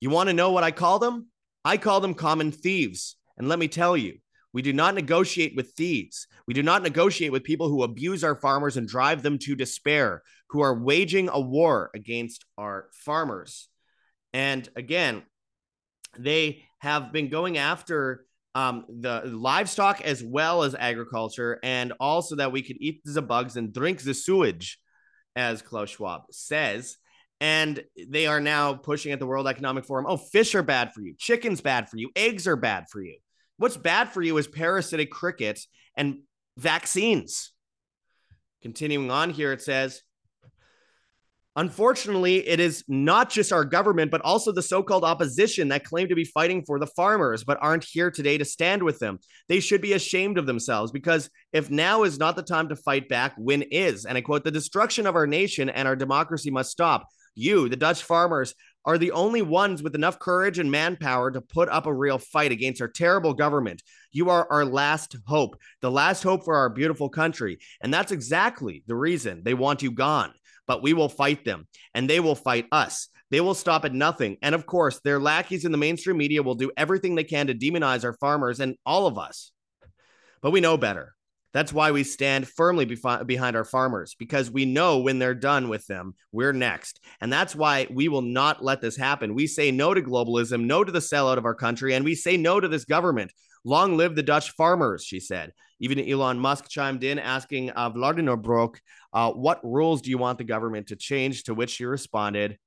You 0.00 0.10
want 0.10 0.28
to 0.28 0.34
know 0.34 0.52
what 0.52 0.64
I 0.64 0.70
call 0.70 0.98
them? 0.98 1.28
I 1.64 1.76
call 1.76 2.00
them 2.00 2.14
common 2.14 2.52
thieves. 2.52 3.16
And 3.38 3.48
let 3.48 3.58
me 3.58 3.68
tell 3.68 3.96
you, 3.96 4.18
we 4.52 4.62
do 4.62 4.72
not 4.72 4.94
negotiate 4.94 5.56
with 5.56 5.72
thieves. 5.72 6.26
We 6.46 6.54
do 6.54 6.62
not 6.62 6.82
negotiate 6.82 7.32
with 7.32 7.42
people 7.42 7.68
who 7.68 7.82
abuse 7.82 8.22
our 8.22 8.36
farmers 8.36 8.76
and 8.76 8.86
drive 8.86 9.22
them 9.22 9.38
to 9.38 9.56
despair, 9.56 10.22
who 10.50 10.60
are 10.60 10.78
waging 10.78 11.28
a 11.28 11.40
war 11.40 11.90
against 11.94 12.44
our 12.56 12.88
farmers. 12.92 13.68
And 14.32 14.68
again, 14.76 15.22
they 16.18 16.62
have 16.78 17.12
been 17.12 17.30
going 17.30 17.58
after 17.58 18.26
um, 18.54 18.84
the 18.88 19.22
livestock 19.24 20.00
as 20.02 20.22
well 20.22 20.62
as 20.62 20.76
agriculture, 20.76 21.58
and 21.64 21.92
also 21.98 22.36
that 22.36 22.52
we 22.52 22.62
could 22.62 22.76
eat 22.78 23.00
the 23.04 23.22
bugs 23.22 23.56
and 23.56 23.72
drink 23.72 24.02
the 24.02 24.14
sewage, 24.14 24.78
as 25.34 25.62
Klaus 25.62 25.90
Schwab 25.90 26.22
says. 26.30 26.96
And 27.40 27.82
they 28.08 28.26
are 28.26 28.40
now 28.40 28.74
pushing 28.74 29.12
at 29.12 29.18
the 29.18 29.26
World 29.26 29.46
Economic 29.46 29.84
Forum. 29.84 30.06
Oh, 30.08 30.16
fish 30.16 30.54
are 30.54 30.62
bad 30.62 30.92
for 30.94 31.02
you. 31.02 31.14
Chicken's 31.18 31.60
bad 31.60 31.88
for 31.88 31.96
you. 31.96 32.10
Eggs 32.16 32.46
are 32.46 32.56
bad 32.56 32.86
for 32.90 33.02
you. 33.02 33.16
What's 33.56 33.76
bad 33.76 34.10
for 34.10 34.22
you 34.22 34.36
is 34.38 34.46
parasitic 34.46 35.10
crickets 35.10 35.68
and 35.96 36.20
vaccines. 36.56 37.52
Continuing 38.62 39.10
on 39.10 39.30
here, 39.30 39.52
it 39.52 39.62
says 39.62 40.02
Unfortunately, 41.56 42.46
it 42.48 42.58
is 42.58 42.82
not 42.88 43.30
just 43.30 43.52
our 43.52 43.64
government, 43.64 44.10
but 44.10 44.20
also 44.22 44.50
the 44.50 44.62
so 44.62 44.82
called 44.82 45.04
opposition 45.04 45.68
that 45.68 45.84
claim 45.84 46.08
to 46.08 46.16
be 46.16 46.24
fighting 46.24 46.64
for 46.64 46.80
the 46.80 46.86
farmers, 46.86 47.44
but 47.44 47.58
aren't 47.60 47.84
here 47.84 48.10
today 48.10 48.36
to 48.36 48.44
stand 48.44 48.82
with 48.82 48.98
them. 48.98 49.20
They 49.48 49.60
should 49.60 49.80
be 49.80 49.92
ashamed 49.92 50.36
of 50.36 50.46
themselves 50.46 50.90
because 50.90 51.30
if 51.52 51.70
now 51.70 52.02
is 52.02 52.18
not 52.18 52.34
the 52.34 52.42
time 52.42 52.70
to 52.70 52.76
fight 52.76 53.08
back, 53.08 53.34
when 53.36 53.62
is? 53.62 54.04
And 54.04 54.18
I 54.18 54.20
quote, 54.20 54.42
the 54.42 54.50
destruction 54.50 55.06
of 55.06 55.14
our 55.14 55.28
nation 55.28 55.68
and 55.68 55.86
our 55.86 55.94
democracy 55.94 56.50
must 56.50 56.72
stop. 56.72 57.06
You, 57.34 57.68
the 57.68 57.76
Dutch 57.76 58.02
farmers, 58.02 58.54
are 58.84 58.98
the 58.98 59.12
only 59.12 59.40
ones 59.40 59.82
with 59.82 59.94
enough 59.94 60.18
courage 60.18 60.58
and 60.58 60.70
manpower 60.70 61.30
to 61.30 61.40
put 61.40 61.68
up 61.70 61.86
a 61.86 61.94
real 61.94 62.18
fight 62.18 62.52
against 62.52 62.82
our 62.82 62.88
terrible 62.88 63.32
government. 63.32 63.82
You 64.12 64.28
are 64.30 64.46
our 64.50 64.64
last 64.64 65.16
hope, 65.26 65.56
the 65.80 65.90
last 65.90 66.22
hope 66.22 66.44
for 66.44 66.54
our 66.56 66.68
beautiful 66.68 67.08
country. 67.08 67.58
And 67.80 67.92
that's 67.92 68.12
exactly 68.12 68.84
the 68.86 68.94
reason 68.94 69.42
they 69.42 69.54
want 69.54 69.82
you 69.82 69.90
gone 69.90 70.34
but 70.66 70.82
we 70.82 70.92
will 70.92 71.08
fight 71.08 71.44
them 71.44 71.66
and 71.94 72.08
they 72.08 72.20
will 72.20 72.34
fight 72.34 72.66
us. 72.72 73.08
They 73.30 73.40
will 73.40 73.54
stop 73.54 73.84
at 73.84 73.92
nothing. 73.94 74.36
And 74.42 74.54
of 74.54 74.66
course, 74.66 75.00
their 75.00 75.18
lackeys 75.18 75.64
in 75.64 75.72
the 75.72 75.78
mainstream 75.78 76.16
media 76.16 76.42
will 76.42 76.54
do 76.54 76.70
everything 76.76 77.14
they 77.14 77.24
can 77.24 77.48
to 77.48 77.54
demonize 77.54 78.04
our 78.04 78.12
farmers 78.14 78.60
and 78.60 78.76
all 78.86 79.06
of 79.06 79.18
us. 79.18 79.50
But 80.40 80.52
we 80.52 80.60
know 80.60 80.76
better. 80.76 81.14
That's 81.54 81.72
why 81.72 81.92
we 81.92 82.02
stand 82.02 82.48
firmly 82.48 82.84
behind 82.84 83.56
our 83.56 83.64
farmers 83.64 84.16
because 84.18 84.50
we 84.50 84.64
know 84.64 84.98
when 84.98 85.20
they're 85.20 85.34
done 85.34 85.68
with 85.68 85.86
them, 85.86 86.14
we're 86.32 86.52
next. 86.52 87.00
And 87.20 87.32
that's 87.32 87.54
why 87.54 87.86
we 87.90 88.08
will 88.08 88.22
not 88.22 88.62
let 88.62 88.80
this 88.80 88.96
happen. 88.96 89.34
We 89.36 89.46
say 89.46 89.70
no 89.70 89.94
to 89.94 90.02
globalism, 90.02 90.64
no 90.64 90.82
to 90.82 90.90
the 90.90 90.98
sellout 90.98 91.38
of 91.38 91.44
our 91.44 91.54
country, 91.54 91.94
and 91.94 92.04
we 92.04 92.16
say 92.16 92.36
no 92.36 92.58
to 92.58 92.66
this 92.66 92.84
government. 92.84 93.32
Long 93.64 93.96
live 93.96 94.16
the 94.16 94.22
Dutch 94.22 94.50
farmers, 94.50 95.04
she 95.04 95.20
said. 95.20 95.52
Even 95.80 95.98
Elon 95.98 96.38
Musk 96.38 96.68
chimed 96.68 97.04
in, 97.04 97.18
asking 97.18 97.70
uh, 97.70 97.90
Vlaardingerbroek, 97.90 98.76
uh, 99.12 99.30
What 99.32 99.64
rules 99.64 100.02
do 100.02 100.10
you 100.10 100.18
want 100.18 100.38
the 100.38 100.44
government 100.44 100.88
to 100.88 100.96
change? 100.96 101.44
To 101.44 101.54
which 101.54 101.70
she 101.70 101.84
responded, 101.84 102.58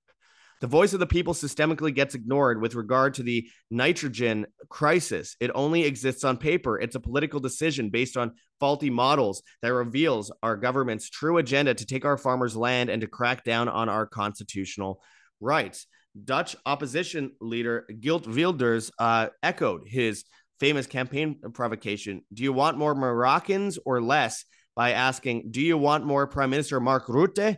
the 0.61 0.67
voice 0.67 0.93
of 0.93 0.99
the 0.99 1.05
people 1.05 1.33
systemically 1.33 1.93
gets 1.93 2.15
ignored 2.15 2.61
with 2.61 2.75
regard 2.75 3.13
to 3.15 3.23
the 3.23 3.49
nitrogen 3.69 4.45
crisis. 4.69 5.35
It 5.39 5.51
only 5.53 5.83
exists 5.83 6.23
on 6.23 6.37
paper. 6.37 6.79
It's 6.79 6.95
a 6.95 6.99
political 6.99 7.39
decision 7.39 7.89
based 7.89 8.17
on 8.17 8.33
faulty 8.59 8.89
models 8.89 9.43
that 9.61 9.73
reveals 9.73 10.31
our 10.41 10.55
government's 10.57 11.09
true 11.09 11.37
agenda 11.37 11.73
to 11.73 11.85
take 11.85 12.05
our 12.05 12.17
farmers' 12.17 12.55
land 12.55 12.89
and 12.89 13.01
to 13.01 13.07
crack 13.07 13.43
down 13.43 13.69
on 13.69 13.89
our 13.89 14.05
constitutional 14.05 15.01
rights. 15.39 15.87
Dutch 16.25 16.55
opposition 16.65 17.31
leader 17.39 17.87
Geert 17.99 18.25
Wilders 18.27 18.91
uh, 18.97 19.27
echoed 19.43 19.83
his 19.85 20.23
famous 20.59 20.87
campaign 20.87 21.39
provocation 21.53 22.23
Do 22.33 22.41
you 22.41 22.51
want 22.51 22.77
more 22.77 22.95
Moroccans 22.95 23.77
or 23.85 24.01
less? 24.01 24.43
by 24.77 24.91
asking, 24.91 25.49
Do 25.49 25.59
you 25.59 25.75
want 25.75 26.05
more 26.05 26.27
Prime 26.27 26.51
Minister 26.51 26.79
Mark 26.79 27.07
Rutte? 27.07 27.57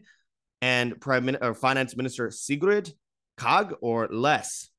And 0.62 1.00
Prime 1.00 1.26
Min- 1.26 1.38
or 1.42 1.54
Finance 1.54 1.96
Minister 1.96 2.32
Sigrid 2.32 2.94
Kaag 3.38 3.76
or 3.82 4.08
less, 4.10 4.70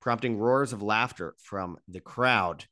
prompting 0.00 0.38
roars 0.38 0.72
of 0.72 0.82
laughter 0.82 1.34
from 1.42 1.76
the 1.86 2.00
crowd. 2.00 2.64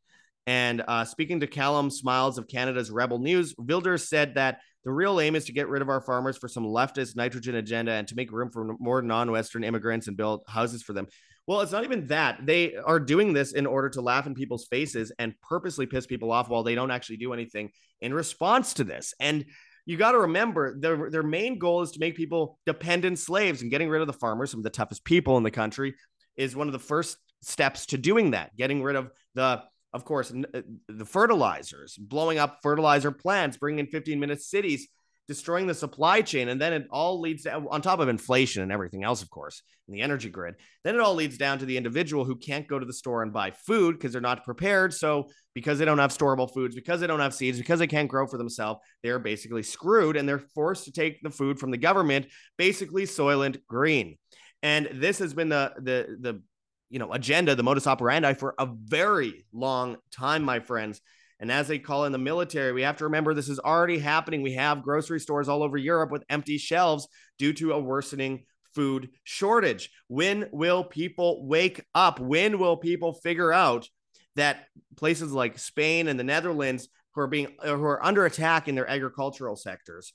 And 0.46 0.82
uh, 0.86 1.04
speaking 1.04 1.40
to 1.40 1.46
Callum 1.46 1.90
Smiles 1.90 2.38
of 2.38 2.48
Canada's 2.48 2.90
Rebel 2.90 3.18
News, 3.18 3.54
Wilder 3.58 3.98
said 3.98 4.34
that 4.34 4.60
the 4.84 4.92
real 4.92 5.20
aim 5.20 5.34
is 5.34 5.46
to 5.46 5.52
get 5.52 5.68
rid 5.68 5.82
of 5.82 5.88
our 5.88 6.00
farmers 6.00 6.36
for 6.36 6.46
some 6.46 6.64
leftist 6.64 7.16
nitrogen 7.16 7.56
agenda 7.56 7.92
and 7.92 8.06
to 8.06 8.14
make 8.14 8.30
room 8.30 8.50
for 8.50 8.76
more 8.78 9.02
non 9.02 9.30
Western 9.30 9.64
immigrants 9.64 10.06
and 10.06 10.16
build 10.16 10.42
houses 10.46 10.82
for 10.82 10.92
them. 10.92 11.08
Well, 11.46 11.60
it's 11.60 11.72
not 11.72 11.84
even 11.84 12.06
that. 12.08 12.44
They 12.44 12.74
are 12.74 13.00
doing 13.00 13.32
this 13.32 13.52
in 13.52 13.66
order 13.66 13.88
to 13.90 14.00
laugh 14.00 14.26
in 14.26 14.34
people's 14.34 14.66
faces 14.66 15.12
and 15.18 15.34
purposely 15.40 15.86
piss 15.86 16.06
people 16.06 16.32
off 16.32 16.48
while 16.48 16.62
they 16.62 16.74
don't 16.74 16.90
actually 16.90 17.18
do 17.18 17.32
anything 17.32 17.70
in 18.00 18.14
response 18.14 18.74
to 18.74 18.84
this. 18.84 19.14
And 19.20 19.44
you 19.86 19.96
got 19.96 20.12
to 20.12 20.18
remember 20.18 20.78
their 20.78 21.08
their 21.10 21.22
main 21.22 21.58
goal 21.58 21.82
is 21.82 21.92
to 21.92 22.00
make 22.00 22.16
people 22.16 22.58
dependent 22.66 23.18
slaves 23.18 23.62
and 23.62 23.70
getting 23.70 23.88
rid 23.88 24.00
of 24.00 24.08
the 24.08 24.12
farmers, 24.12 24.50
some 24.50 24.60
of 24.60 24.64
the 24.64 24.70
toughest 24.70 25.04
people 25.04 25.36
in 25.36 25.44
the 25.44 25.50
country, 25.50 25.94
is 26.36 26.56
one 26.56 26.66
of 26.66 26.72
the 26.72 26.78
first 26.78 27.16
steps 27.40 27.86
to 27.86 27.98
doing 27.98 28.32
that. 28.32 28.54
Getting 28.56 28.82
rid 28.82 28.96
of 28.96 29.10
the 29.34 29.62
of 29.92 30.04
course 30.04 30.32
uh, 30.32 30.60
the 30.88 31.04
fertilizers, 31.04 31.96
blowing 31.96 32.38
up 32.38 32.58
fertilizer 32.62 33.12
plants, 33.12 33.56
bringing 33.56 33.78
in 33.78 33.86
15 33.86 34.20
minute 34.20 34.42
cities 34.42 34.88
destroying 35.28 35.66
the 35.66 35.74
supply 35.74 36.22
chain. 36.22 36.48
And 36.48 36.60
then 36.60 36.72
it 36.72 36.86
all 36.90 37.20
leads 37.20 37.42
to, 37.44 37.54
on 37.70 37.82
top 37.82 37.98
of 37.98 38.08
inflation 38.08 38.62
and 38.62 38.70
everything 38.70 39.02
else, 39.02 39.22
of 39.22 39.30
course, 39.30 39.62
in 39.88 39.94
the 39.94 40.00
energy 40.00 40.30
grid. 40.30 40.54
Then 40.84 40.94
it 40.94 41.00
all 41.00 41.14
leads 41.14 41.36
down 41.36 41.58
to 41.58 41.66
the 41.66 41.76
individual 41.76 42.24
who 42.24 42.36
can't 42.36 42.68
go 42.68 42.78
to 42.78 42.86
the 42.86 42.92
store 42.92 43.22
and 43.22 43.32
buy 43.32 43.50
food 43.50 43.96
because 43.96 44.12
they're 44.12 44.20
not 44.20 44.44
prepared. 44.44 44.94
So, 44.94 45.28
because 45.54 45.78
they 45.78 45.84
don't 45.84 45.98
have 45.98 46.16
storable 46.16 46.52
foods, 46.52 46.74
because 46.74 47.00
they 47.00 47.06
don't 47.06 47.20
have 47.20 47.34
seeds, 47.34 47.58
because 47.58 47.78
they 47.78 47.86
can't 47.86 48.08
grow 48.08 48.26
for 48.26 48.36
themselves, 48.36 48.80
they're 49.02 49.18
basically 49.18 49.62
screwed 49.62 50.16
and 50.16 50.28
they're 50.28 50.38
forced 50.54 50.84
to 50.84 50.92
take 50.92 51.22
the 51.22 51.30
food 51.30 51.58
from 51.58 51.70
the 51.70 51.78
government, 51.78 52.26
basically 52.58 53.04
Soylent 53.04 53.58
Green. 53.66 54.18
And 54.62 54.88
this 54.92 55.18
has 55.18 55.34
been 55.34 55.48
the, 55.48 55.72
the, 55.78 56.16
the, 56.20 56.42
you 56.90 56.98
know, 56.98 57.12
agenda, 57.12 57.54
the 57.54 57.62
modus 57.62 57.86
operandi 57.86 58.34
for 58.34 58.54
a 58.58 58.66
very 58.66 59.44
long 59.52 59.96
time, 60.12 60.42
my 60.42 60.60
friends. 60.60 61.00
And 61.38 61.52
as 61.52 61.68
they 61.68 61.78
call 61.78 62.04
in 62.04 62.12
the 62.12 62.18
military, 62.18 62.72
we 62.72 62.82
have 62.82 62.96
to 62.98 63.04
remember 63.04 63.34
this 63.34 63.48
is 63.48 63.58
already 63.58 63.98
happening. 63.98 64.42
We 64.42 64.54
have 64.54 64.82
grocery 64.82 65.20
stores 65.20 65.48
all 65.48 65.62
over 65.62 65.76
Europe 65.76 66.10
with 66.10 66.24
empty 66.30 66.58
shelves 66.58 67.08
due 67.38 67.52
to 67.54 67.72
a 67.72 67.80
worsening 67.80 68.44
food 68.74 69.10
shortage. 69.24 69.90
When 70.08 70.48
will 70.52 70.84
people 70.84 71.46
wake 71.46 71.84
up? 71.94 72.20
When 72.20 72.58
will 72.58 72.76
people 72.76 73.12
figure 73.12 73.52
out 73.52 73.88
that 74.36 74.64
places 74.96 75.32
like 75.32 75.58
Spain 75.58 76.08
and 76.08 76.18
the 76.18 76.24
Netherlands 76.24 76.88
who 77.14 77.20
are 77.22 77.26
being 77.26 77.48
uh, 77.62 77.76
who 77.76 77.84
are 77.84 78.04
under 78.04 78.24
attack 78.24 78.68
in 78.68 78.74
their 78.74 78.88
agricultural 78.88 79.56
sectors 79.56 80.12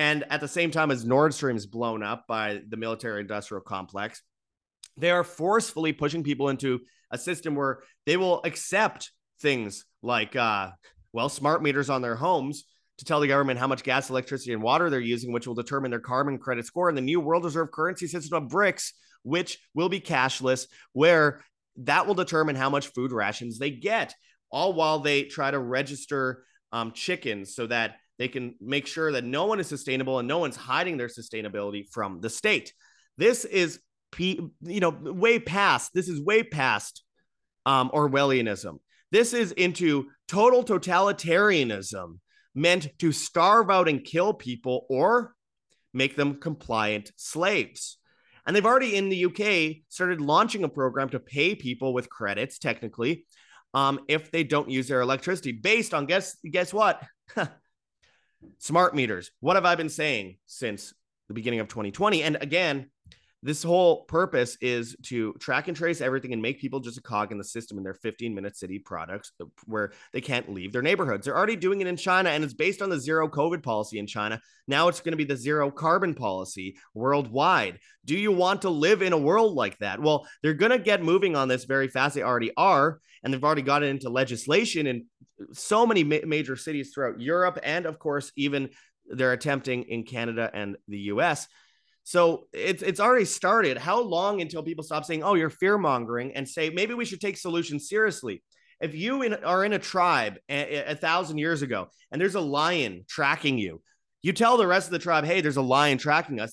and 0.00 0.24
at 0.30 0.40
the 0.40 0.48
same 0.48 0.70
time 0.70 0.90
as 0.90 1.04
Nord 1.04 1.34
Stream 1.34 1.58
is 1.58 1.66
blown 1.66 2.02
up 2.02 2.26
by 2.26 2.62
the 2.66 2.78
military 2.78 3.20
industrial 3.20 3.60
complex, 3.60 4.22
they 4.96 5.10
are 5.10 5.22
forcefully 5.22 5.92
pushing 5.92 6.22
people 6.22 6.48
into 6.48 6.80
a 7.10 7.18
system 7.18 7.54
where 7.54 7.80
they 8.06 8.16
will 8.16 8.40
accept 8.44 9.12
things 9.40 9.84
like 10.02 10.36
uh, 10.36 10.70
well 11.12 11.28
smart 11.28 11.62
meters 11.62 11.90
on 11.90 12.02
their 12.02 12.16
homes 12.16 12.64
to 12.98 13.04
tell 13.04 13.20
the 13.20 13.28
government 13.28 13.58
how 13.58 13.66
much 13.66 13.82
gas 13.82 14.10
electricity 14.10 14.52
and 14.52 14.62
water 14.62 14.90
they're 14.90 15.00
using 15.00 15.32
which 15.32 15.46
will 15.46 15.54
determine 15.54 15.90
their 15.90 16.00
carbon 16.00 16.38
credit 16.38 16.66
score. 16.66 16.88
And 16.88 16.96
the 16.96 17.02
new 17.02 17.20
world 17.20 17.44
reserve 17.44 17.70
currency 17.72 18.06
system 18.06 18.44
of 18.44 18.50
BRICS 18.50 18.92
which 19.22 19.58
will 19.74 19.88
be 19.88 20.00
cashless 20.00 20.66
where 20.92 21.42
that 21.76 22.06
will 22.06 22.14
determine 22.14 22.56
how 22.56 22.70
much 22.70 22.88
food 22.88 23.12
rations 23.12 23.58
they 23.58 23.70
get 23.70 24.14
all 24.50 24.72
while 24.72 24.98
they 24.98 25.24
try 25.24 25.50
to 25.50 25.58
register 25.58 26.44
um, 26.72 26.92
chickens 26.92 27.54
so 27.54 27.66
that 27.66 27.96
they 28.18 28.28
can 28.28 28.54
make 28.60 28.86
sure 28.86 29.12
that 29.12 29.24
no 29.24 29.46
one 29.46 29.60
is 29.60 29.66
sustainable 29.66 30.18
and 30.18 30.28
no 30.28 30.38
one's 30.38 30.56
hiding 30.56 30.96
their 30.96 31.08
sustainability 31.08 31.88
from 31.90 32.20
the 32.20 32.28
state. 32.28 32.72
This 33.16 33.44
is 33.44 33.80
you 34.18 34.80
know 34.80 34.90
way 34.90 35.38
past 35.38 35.94
this 35.94 36.08
is 36.08 36.20
way 36.20 36.42
past 36.42 37.02
um, 37.64 37.90
orwellianism 37.90 38.78
this 39.10 39.32
is 39.32 39.52
into 39.52 40.08
total 40.28 40.64
totalitarianism 40.64 42.18
meant 42.54 42.88
to 42.98 43.12
starve 43.12 43.70
out 43.70 43.88
and 43.88 44.04
kill 44.04 44.32
people 44.32 44.86
or 44.88 45.34
make 45.92 46.16
them 46.16 46.36
compliant 46.36 47.10
slaves. 47.16 47.98
And 48.46 48.54
they've 48.54 48.66
already 48.66 48.96
in 48.96 49.08
the 49.08 49.26
UK 49.26 49.82
started 49.88 50.20
launching 50.20 50.64
a 50.64 50.68
program 50.68 51.10
to 51.10 51.20
pay 51.20 51.54
people 51.54 51.92
with 51.92 52.08
credits, 52.08 52.58
technically, 52.58 53.26
um, 53.74 54.00
if 54.08 54.30
they 54.30 54.44
don't 54.44 54.70
use 54.70 54.88
their 54.88 55.00
electricity, 55.00 55.52
based 55.52 55.94
on 55.94 56.06
guess 56.06 56.36
guess 56.50 56.72
what? 56.72 57.02
Smart 58.58 58.94
meters. 58.94 59.30
What 59.40 59.56
have 59.56 59.64
I 59.64 59.74
been 59.74 59.88
saying 59.88 60.38
since 60.46 60.94
the 61.28 61.34
beginning 61.34 61.60
of 61.60 61.68
2020? 61.68 62.22
And 62.22 62.38
again, 62.40 62.90
this 63.42 63.62
whole 63.62 64.04
purpose 64.04 64.56
is 64.60 64.96
to 65.04 65.32
track 65.34 65.68
and 65.68 65.76
trace 65.76 66.00
everything 66.00 66.32
and 66.32 66.42
make 66.42 66.60
people 66.60 66.80
just 66.80 66.98
a 66.98 67.02
cog 67.02 67.32
in 67.32 67.38
the 67.38 67.44
system 67.44 67.78
in 67.78 67.84
their 67.84 67.94
15 67.94 68.34
minute 68.34 68.56
city 68.56 68.78
products 68.78 69.32
uh, 69.40 69.46
where 69.64 69.92
they 70.12 70.20
can't 70.20 70.52
leave 70.52 70.72
their 70.72 70.82
neighborhoods. 70.82 71.24
They're 71.24 71.36
already 71.36 71.56
doing 71.56 71.80
it 71.80 71.86
in 71.86 71.96
China 71.96 72.28
and 72.28 72.44
it's 72.44 72.52
based 72.52 72.82
on 72.82 72.90
the 72.90 73.00
zero 73.00 73.28
COVID 73.28 73.62
policy 73.62 73.98
in 73.98 74.06
China. 74.06 74.40
Now 74.68 74.88
it's 74.88 75.00
going 75.00 75.12
to 75.12 75.16
be 75.16 75.24
the 75.24 75.36
zero 75.36 75.70
carbon 75.70 76.14
policy 76.14 76.76
worldwide. 76.94 77.78
Do 78.04 78.16
you 78.16 78.30
want 78.30 78.62
to 78.62 78.70
live 78.70 79.00
in 79.00 79.14
a 79.14 79.18
world 79.18 79.54
like 79.54 79.78
that? 79.78 80.02
Well, 80.02 80.26
they're 80.42 80.52
going 80.54 80.72
to 80.72 80.78
get 80.78 81.02
moving 81.02 81.34
on 81.34 81.48
this 81.48 81.64
very 81.64 81.88
fast. 81.88 82.14
They 82.14 82.22
already 82.22 82.52
are. 82.56 83.00
And 83.22 83.32
they've 83.32 83.44
already 83.44 83.62
gotten 83.62 83.88
into 83.88 84.08
legislation 84.08 84.86
in 84.86 85.06
so 85.52 85.86
many 85.86 86.04
ma- 86.04 86.26
major 86.26 86.56
cities 86.56 86.92
throughout 86.92 87.20
Europe. 87.20 87.58
And 87.62 87.86
of 87.86 87.98
course, 87.98 88.32
even 88.36 88.70
they're 89.06 89.32
attempting 89.32 89.84
in 89.84 90.04
Canada 90.04 90.50
and 90.52 90.76
the 90.88 90.98
US 90.98 91.48
so 92.10 92.48
it's 92.52 92.82
it's 92.82 92.98
already 92.98 93.24
started. 93.24 93.78
How 93.78 94.02
long 94.02 94.40
until 94.40 94.64
people 94.64 94.82
stop 94.82 95.04
saying, 95.04 95.22
"Oh, 95.22 95.34
you're 95.34 95.48
fear 95.48 95.78
mongering," 95.78 96.34
and 96.34 96.48
say 96.48 96.68
maybe 96.68 96.92
we 96.92 97.04
should 97.04 97.20
take 97.20 97.36
solutions 97.36 97.88
seriously? 97.88 98.42
If 98.80 98.96
you 98.96 99.22
in, 99.22 99.32
are 99.32 99.64
in 99.64 99.74
a 99.74 99.78
tribe 99.78 100.36
a, 100.48 100.90
a 100.90 100.96
thousand 100.96 101.38
years 101.38 101.62
ago 101.62 101.86
and 102.10 102.20
there's 102.20 102.34
a 102.34 102.40
lion 102.40 103.04
tracking 103.08 103.58
you, 103.58 103.80
you 104.22 104.32
tell 104.32 104.56
the 104.56 104.66
rest 104.66 104.88
of 104.88 104.90
the 104.90 104.98
tribe, 104.98 105.24
"Hey, 105.24 105.40
there's 105.40 105.56
a 105.56 105.62
lion 105.62 105.98
tracking 105.98 106.40
us." 106.40 106.52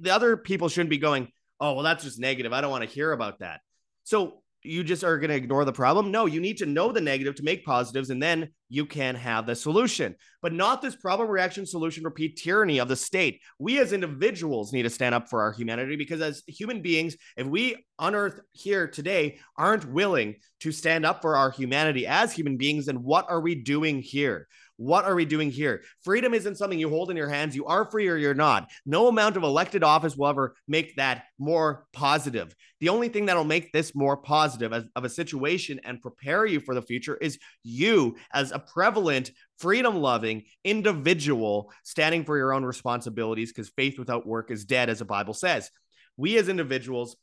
The 0.00 0.10
other 0.10 0.34
people 0.38 0.70
shouldn't 0.70 0.88
be 0.88 0.96
going, 0.96 1.28
"Oh, 1.60 1.74
well, 1.74 1.82
that's 1.82 2.02
just 2.02 2.18
negative. 2.18 2.54
I 2.54 2.62
don't 2.62 2.70
want 2.70 2.84
to 2.84 2.88
hear 2.88 3.12
about 3.12 3.40
that." 3.40 3.60
So 4.04 4.42
you 4.66 4.84
just 4.84 5.04
are 5.04 5.18
going 5.18 5.30
to 5.30 5.36
ignore 5.36 5.64
the 5.64 5.72
problem. 5.72 6.10
No, 6.10 6.26
you 6.26 6.40
need 6.40 6.58
to 6.58 6.66
know 6.66 6.92
the 6.92 7.00
negative 7.00 7.34
to 7.36 7.42
make 7.42 7.64
positives, 7.64 8.10
and 8.10 8.22
then 8.22 8.48
you 8.68 8.84
can 8.84 9.14
have 9.14 9.46
the 9.46 9.54
solution, 9.54 10.14
but 10.42 10.52
not 10.52 10.82
this 10.82 10.96
problem 10.96 11.28
reaction 11.28 11.64
solution 11.64 12.04
repeat 12.04 12.36
tyranny 12.36 12.78
of 12.78 12.88
the 12.88 12.96
state. 12.96 13.40
We 13.58 13.78
as 13.78 13.92
individuals 13.92 14.72
need 14.72 14.82
to 14.82 14.90
stand 14.90 15.14
up 15.14 15.28
for 15.28 15.42
our 15.42 15.52
humanity 15.52 15.96
because 15.96 16.20
as 16.20 16.42
human 16.46 16.82
beings, 16.82 17.16
if 17.36 17.46
we 17.46 17.84
on 17.98 18.14
earth 18.14 18.40
here 18.52 18.88
today 18.88 19.38
aren't 19.56 19.90
willing 19.90 20.36
to 20.60 20.72
stand 20.72 21.06
up 21.06 21.22
for 21.22 21.36
our 21.36 21.50
humanity 21.50 22.06
as 22.06 22.32
human 22.32 22.56
beings, 22.56 22.86
then 22.86 23.02
what 23.02 23.26
are 23.28 23.40
we 23.40 23.54
doing 23.54 24.00
here? 24.00 24.48
What 24.76 25.04
are 25.06 25.14
we 25.14 25.24
doing 25.24 25.50
here? 25.50 25.82
Freedom 26.02 26.34
isn't 26.34 26.56
something 26.56 26.78
you 26.78 26.90
hold 26.90 27.10
in 27.10 27.16
your 27.16 27.28
hands. 27.28 27.56
You 27.56 27.64
are 27.66 27.90
free 27.90 28.08
or 28.08 28.16
you're 28.16 28.34
not. 28.34 28.70
No 28.84 29.08
amount 29.08 29.36
of 29.36 29.42
elected 29.42 29.82
office 29.82 30.16
will 30.16 30.26
ever 30.26 30.54
make 30.68 30.96
that 30.96 31.24
more 31.38 31.86
positive. 31.92 32.54
The 32.80 32.90
only 32.90 33.08
thing 33.08 33.26
that'll 33.26 33.44
make 33.44 33.72
this 33.72 33.94
more 33.94 34.18
positive 34.18 34.72
as, 34.72 34.84
of 34.94 35.04
a 35.04 35.08
situation 35.08 35.80
and 35.84 36.02
prepare 36.02 36.44
you 36.44 36.60
for 36.60 36.74
the 36.74 36.82
future 36.82 37.16
is 37.16 37.38
you 37.62 38.16
as 38.32 38.52
a 38.52 38.58
prevalent, 38.58 39.30
freedom 39.58 39.96
loving 39.96 40.44
individual 40.62 41.72
standing 41.82 42.24
for 42.24 42.36
your 42.36 42.52
own 42.52 42.64
responsibilities 42.64 43.52
because 43.52 43.70
faith 43.70 43.98
without 43.98 44.26
work 44.26 44.50
is 44.50 44.66
dead, 44.66 44.90
as 44.90 44.98
the 44.98 45.06
Bible 45.06 45.34
says. 45.34 45.70
We 46.18 46.36
as 46.36 46.48
individuals 46.48 47.16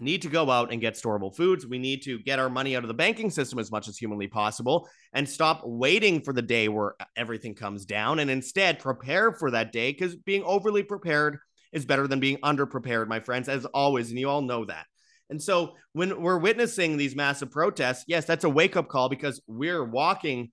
need 0.00 0.22
to 0.22 0.28
go 0.28 0.50
out 0.50 0.72
and 0.72 0.80
get 0.80 0.94
storable 0.94 1.34
foods. 1.34 1.66
We 1.66 1.78
need 1.78 2.02
to 2.02 2.18
get 2.20 2.38
our 2.38 2.48
money 2.48 2.76
out 2.76 2.84
of 2.84 2.88
the 2.88 2.94
banking 2.94 3.30
system 3.30 3.58
as 3.58 3.70
much 3.70 3.88
as 3.88 3.96
humanly 3.96 4.28
possible 4.28 4.88
and 5.12 5.28
stop 5.28 5.62
waiting 5.64 6.20
for 6.20 6.32
the 6.32 6.42
day 6.42 6.68
where 6.68 6.94
everything 7.16 7.54
comes 7.54 7.84
down 7.84 8.18
and 8.18 8.30
instead 8.30 8.78
prepare 8.78 9.32
for 9.32 9.50
that 9.50 9.72
day 9.72 9.92
because 9.92 10.16
being 10.16 10.42
overly 10.44 10.82
prepared 10.82 11.38
is 11.72 11.84
better 11.84 12.06
than 12.06 12.20
being 12.20 12.38
underprepared, 12.38 13.08
my 13.08 13.20
friends, 13.20 13.48
as 13.48 13.64
always. 13.66 14.10
And 14.10 14.18
you 14.18 14.28
all 14.28 14.42
know 14.42 14.64
that. 14.64 14.86
And 15.30 15.42
so 15.42 15.74
when 15.92 16.22
we're 16.22 16.38
witnessing 16.38 16.96
these 16.96 17.14
massive 17.14 17.50
protests, 17.50 18.04
yes, 18.06 18.24
that's 18.24 18.44
a 18.44 18.48
wake 18.48 18.76
up 18.76 18.88
call 18.88 19.08
because 19.08 19.40
we're 19.46 19.84
walking 19.84 20.50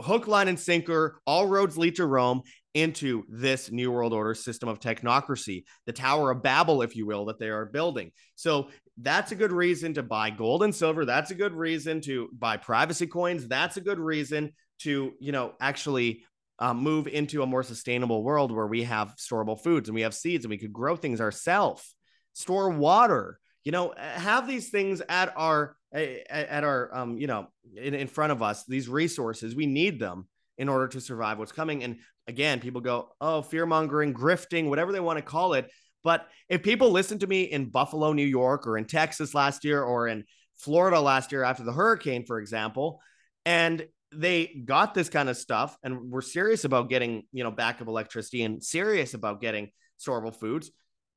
hook, 0.00 0.26
line, 0.26 0.48
and 0.48 0.58
sinker, 0.58 1.20
all 1.26 1.46
roads 1.46 1.76
lead 1.76 1.96
to 1.96 2.06
Rome 2.06 2.42
into 2.74 3.24
this 3.28 3.70
New 3.70 3.90
World 3.90 4.12
Order 4.12 4.34
system 4.34 4.68
of 4.68 4.80
technocracy, 4.80 5.64
the 5.84 5.92
Tower 5.92 6.30
of 6.30 6.42
Babel, 6.42 6.82
if 6.82 6.96
you 6.96 7.04
will, 7.06 7.26
that 7.26 7.38
they 7.38 7.48
are 7.48 7.66
building. 7.66 8.12
So 8.34 8.68
that's 8.98 9.32
a 9.32 9.34
good 9.34 9.52
reason 9.52 9.94
to 9.94 10.02
buy 10.02 10.30
gold 10.30 10.62
and 10.62 10.74
silver. 10.74 11.04
That's 11.04 11.30
a 11.30 11.34
good 11.34 11.54
reason 11.54 12.00
to 12.02 12.28
buy 12.32 12.56
privacy 12.56 13.06
coins. 13.06 13.48
That's 13.48 13.76
a 13.76 13.80
good 13.80 13.98
reason 13.98 14.52
to, 14.80 15.12
you 15.18 15.32
know, 15.32 15.54
actually 15.60 16.24
um, 16.58 16.78
move 16.78 17.06
into 17.06 17.42
a 17.42 17.46
more 17.46 17.62
sustainable 17.62 18.22
world 18.22 18.52
where 18.52 18.66
we 18.66 18.84
have 18.84 19.16
storable 19.16 19.60
foods 19.60 19.88
and 19.88 19.94
we 19.94 20.02
have 20.02 20.14
seeds 20.14 20.44
and 20.44 20.50
we 20.50 20.58
could 20.58 20.72
grow 20.72 20.96
things 20.96 21.20
ourselves, 21.20 21.94
store 22.34 22.70
water, 22.70 23.38
you 23.64 23.72
know, 23.72 23.94
have 23.96 24.46
these 24.46 24.68
things 24.68 25.02
at 25.08 25.32
our 25.36 25.76
at 25.92 26.64
our 26.64 26.94
um, 26.94 27.18
you 27.18 27.26
know, 27.26 27.48
in, 27.76 27.94
in 27.94 28.06
front 28.06 28.32
of 28.32 28.42
us, 28.42 28.64
these 28.64 28.88
resources. 28.88 29.54
We 29.54 29.66
need 29.66 29.98
them 29.98 30.26
in 30.58 30.68
order 30.68 30.88
to 30.88 31.00
survive 31.00 31.38
what's 31.38 31.52
coming. 31.52 31.82
And 31.82 31.96
again, 32.26 32.60
people 32.60 32.80
go, 32.80 33.10
oh, 33.20 33.42
fear 33.42 33.66
mongering, 33.66 34.14
grifting, 34.14 34.68
whatever 34.68 34.92
they 34.92 35.00
want 35.00 35.18
to 35.18 35.24
call 35.24 35.54
it. 35.54 35.70
But 36.04 36.26
if 36.48 36.62
people 36.62 36.90
listen 36.90 37.18
to 37.20 37.26
me 37.26 37.42
in 37.42 37.70
Buffalo, 37.70 38.12
New 38.12 38.26
York, 38.26 38.66
or 38.66 38.76
in 38.76 38.86
Texas 38.86 39.34
last 39.34 39.64
year, 39.64 39.82
or 39.82 40.08
in 40.08 40.24
Florida 40.56 41.00
last 41.00 41.32
year 41.32 41.44
after 41.44 41.64
the 41.64 41.72
hurricane, 41.72 42.24
for 42.26 42.38
example, 42.38 43.00
and 43.44 43.86
they 44.14 44.62
got 44.64 44.94
this 44.94 45.08
kind 45.08 45.28
of 45.28 45.36
stuff 45.36 45.76
and 45.82 46.10
were 46.10 46.22
serious 46.22 46.64
about 46.64 46.90
getting, 46.90 47.22
you 47.32 47.44
know, 47.44 47.50
backup 47.50 47.88
electricity 47.88 48.42
and 48.42 48.62
serious 48.62 49.14
about 49.14 49.40
getting 49.40 49.70
storable 49.98 50.34
foods, 50.34 50.70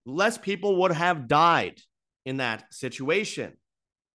less 0.05 0.37
people 0.37 0.81
would 0.81 0.91
have 0.91 1.27
died 1.27 1.81
in 2.25 2.37
that 2.37 2.73
situation. 2.73 3.53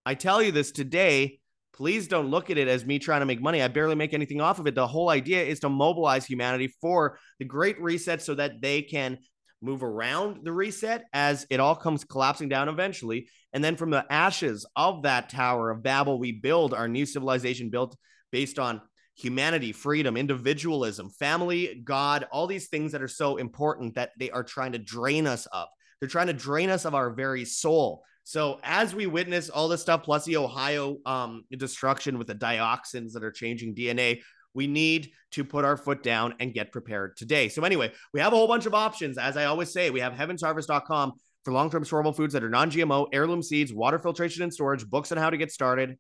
I 0.07 0.15
tell 0.15 0.43
you 0.43 0.53
this 0.53 0.73
today 0.73 1.41
please 1.81 2.09
don't 2.09 2.29
look 2.29 2.51
at 2.51 2.59
it 2.59 2.69
as 2.69 2.85
me 2.85 2.99
trying 2.99 3.21
to 3.21 3.27
make 3.27 3.41
money. 3.41 3.63
I 3.63 3.69
barely 3.69 3.95
make 3.95 4.13
anything 4.13 4.41
off 4.41 4.59
of 4.59 4.67
it. 4.67 4.75
The 4.75 4.87
whole 4.87 5.09
idea 5.09 5.43
is 5.43 5.61
to 5.61 5.71
mobilize 5.71 6.27
humanity 6.27 6.75
for 6.81 7.19
the 7.39 7.47
great 7.47 7.81
reset 7.81 8.21
so 8.21 8.35
that 8.35 8.61
they 8.61 8.83
can 8.83 9.17
move 9.63 9.83
around 9.83 10.45
the 10.45 10.53
reset 10.53 11.05
as 11.13 11.47
it 11.51 11.61
all 11.61 11.75
comes 11.75 12.05
collapsing 12.05 12.49
down 12.49 12.69
eventually. 12.69 13.29
And 13.53 13.63
then 13.63 13.77
from 13.77 13.91
the 13.91 14.05
ashes 14.11 14.67
of 14.77 15.03
that 15.03 15.29
Tower 15.29 15.71
of 15.71 15.83
Babel, 15.83 16.19
we 16.19 16.33
build 16.33 16.73
our 16.73 16.89
new 16.89 17.07
civilization 17.07 17.71
built 17.71 17.97
based 18.33 18.59
on 18.59 18.81
humanity, 19.15 19.73
freedom, 19.73 20.17
individualism, 20.17 21.11
family, 21.11 21.83
God, 21.85 22.27
all 22.33 22.47
these 22.47 22.69
things 22.69 22.93
that 22.93 23.03
are 23.03 23.09
so 23.09 23.37
important 23.37 23.95
that 23.95 24.13
they 24.19 24.31
are 24.31 24.45
trying 24.45 24.73
to 24.73 24.79
drain 24.79 25.27
us 25.27 25.47
of. 25.47 25.69
They're 26.01 26.09
trying 26.09 26.29
to 26.29 26.33
drain 26.33 26.71
us 26.71 26.87
of 26.87 26.95
our 26.95 27.11
very 27.11 27.45
soul. 27.45 28.03
So 28.25 28.61
as 28.63 28.95
we 28.95 29.07
witness 29.07 29.51
all 29.51 29.69
this 29.69 29.83
stuff, 29.83 30.05
plus 30.05 30.25
the 30.25 30.37
Ohio 30.37 30.99
um, 31.05 31.45
destruction 31.51 32.17
with 32.17 32.29
the 32.29 32.35
dioxins 32.35 33.13
that 33.13 33.25
are 33.25 33.33
changing 33.33 33.75
DNA, 33.75 34.21
we 34.55 34.67
need 34.67 35.11
to 35.33 35.45
put 35.45 35.65
our 35.65 35.77
foot 35.77 36.03
down 36.03 36.35
and 36.41 36.53
get 36.53 36.73
prepared 36.73 37.17
today. 37.17 37.49
So 37.49 37.63
anyway, 37.63 37.93
we 38.13 38.21
have 38.21 38.33
a 38.33 38.37
whole 38.37 38.49
bunch 38.49 38.67
of 38.67 38.75
options. 38.75 39.19
As 39.19 39.37
I 39.37 39.45
always 39.45 39.73
say, 39.73 39.91
we 39.91 40.01
have 40.01 40.13
heavensharvest.com 40.13 41.13
for 41.45 41.53
long-term 41.53 41.85
storable 41.85 42.15
foods 42.15 42.35
that 42.35 42.45
are 42.45 42.51
non-GMO, 42.51 43.09
heirloom 43.13 43.43
seeds, 43.43 43.73
water 43.73 43.99
filtration 43.99 44.43
and 44.43 44.53
storage, 44.53 44.87
books 44.87 45.13
on 45.13 45.19
how 45.19 45.31
to 45.31 45.37
get 45.37 45.51
started. 45.51 45.97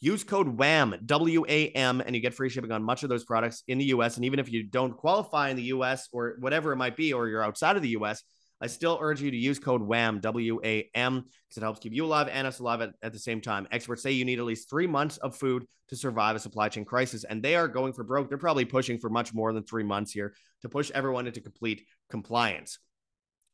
Use 0.00 0.24
code 0.24 0.48
WAM, 0.48 0.96
W 1.06 1.46
A 1.48 1.68
M, 1.68 2.02
and 2.02 2.14
you 2.14 2.20
get 2.20 2.34
free 2.34 2.50
shipping 2.50 2.72
on 2.72 2.82
much 2.82 3.04
of 3.04 3.08
those 3.08 3.24
products 3.24 3.62
in 3.68 3.78
the 3.78 3.86
US. 3.86 4.16
And 4.16 4.24
even 4.26 4.38
if 4.38 4.52
you 4.52 4.64
don't 4.64 4.94
qualify 4.94 5.48
in 5.48 5.56
the 5.56 5.62
US 5.64 6.08
or 6.12 6.34
whatever 6.40 6.72
it 6.72 6.76
might 6.76 6.96
be, 6.96 7.14
or 7.14 7.28
you're 7.28 7.42
outside 7.42 7.76
of 7.76 7.82
the 7.82 7.90
US, 7.90 8.22
I 8.60 8.66
still 8.68 8.98
urge 9.00 9.20
you 9.20 9.30
to 9.30 9.36
use 9.36 9.58
code 9.58 9.82
WAM, 9.82 10.20
W 10.20 10.60
A 10.64 10.88
M, 10.94 11.20
because 11.20 11.56
it 11.56 11.62
helps 11.62 11.80
keep 11.80 11.92
you 11.92 12.04
alive 12.04 12.28
and 12.30 12.46
us 12.46 12.60
alive 12.60 12.80
at, 12.80 12.94
at 13.02 13.12
the 13.12 13.18
same 13.18 13.40
time. 13.40 13.66
Experts 13.70 14.02
say 14.02 14.12
you 14.12 14.24
need 14.24 14.38
at 14.38 14.44
least 14.44 14.70
three 14.70 14.86
months 14.86 15.16
of 15.18 15.36
food 15.36 15.66
to 15.88 15.96
survive 15.96 16.36
a 16.36 16.38
supply 16.38 16.68
chain 16.68 16.84
crisis, 16.84 17.24
and 17.24 17.42
they 17.42 17.56
are 17.56 17.68
going 17.68 17.92
for 17.92 18.04
broke. 18.04 18.28
They're 18.28 18.38
probably 18.38 18.64
pushing 18.64 18.98
for 18.98 19.10
much 19.10 19.34
more 19.34 19.52
than 19.52 19.64
three 19.64 19.84
months 19.84 20.12
here 20.12 20.34
to 20.62 20.68
push 20.68 20.90
everyone 20.94 21.26
into 21.26 21.40
complete 21.40 21.84
compliance. 22.10 22.78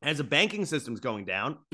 As 0.02 0.18
the 0.18 0.24
banking 0.24 0.64
system's 0.64 1.00
going 1.00 1.24
down, 1.24 1.58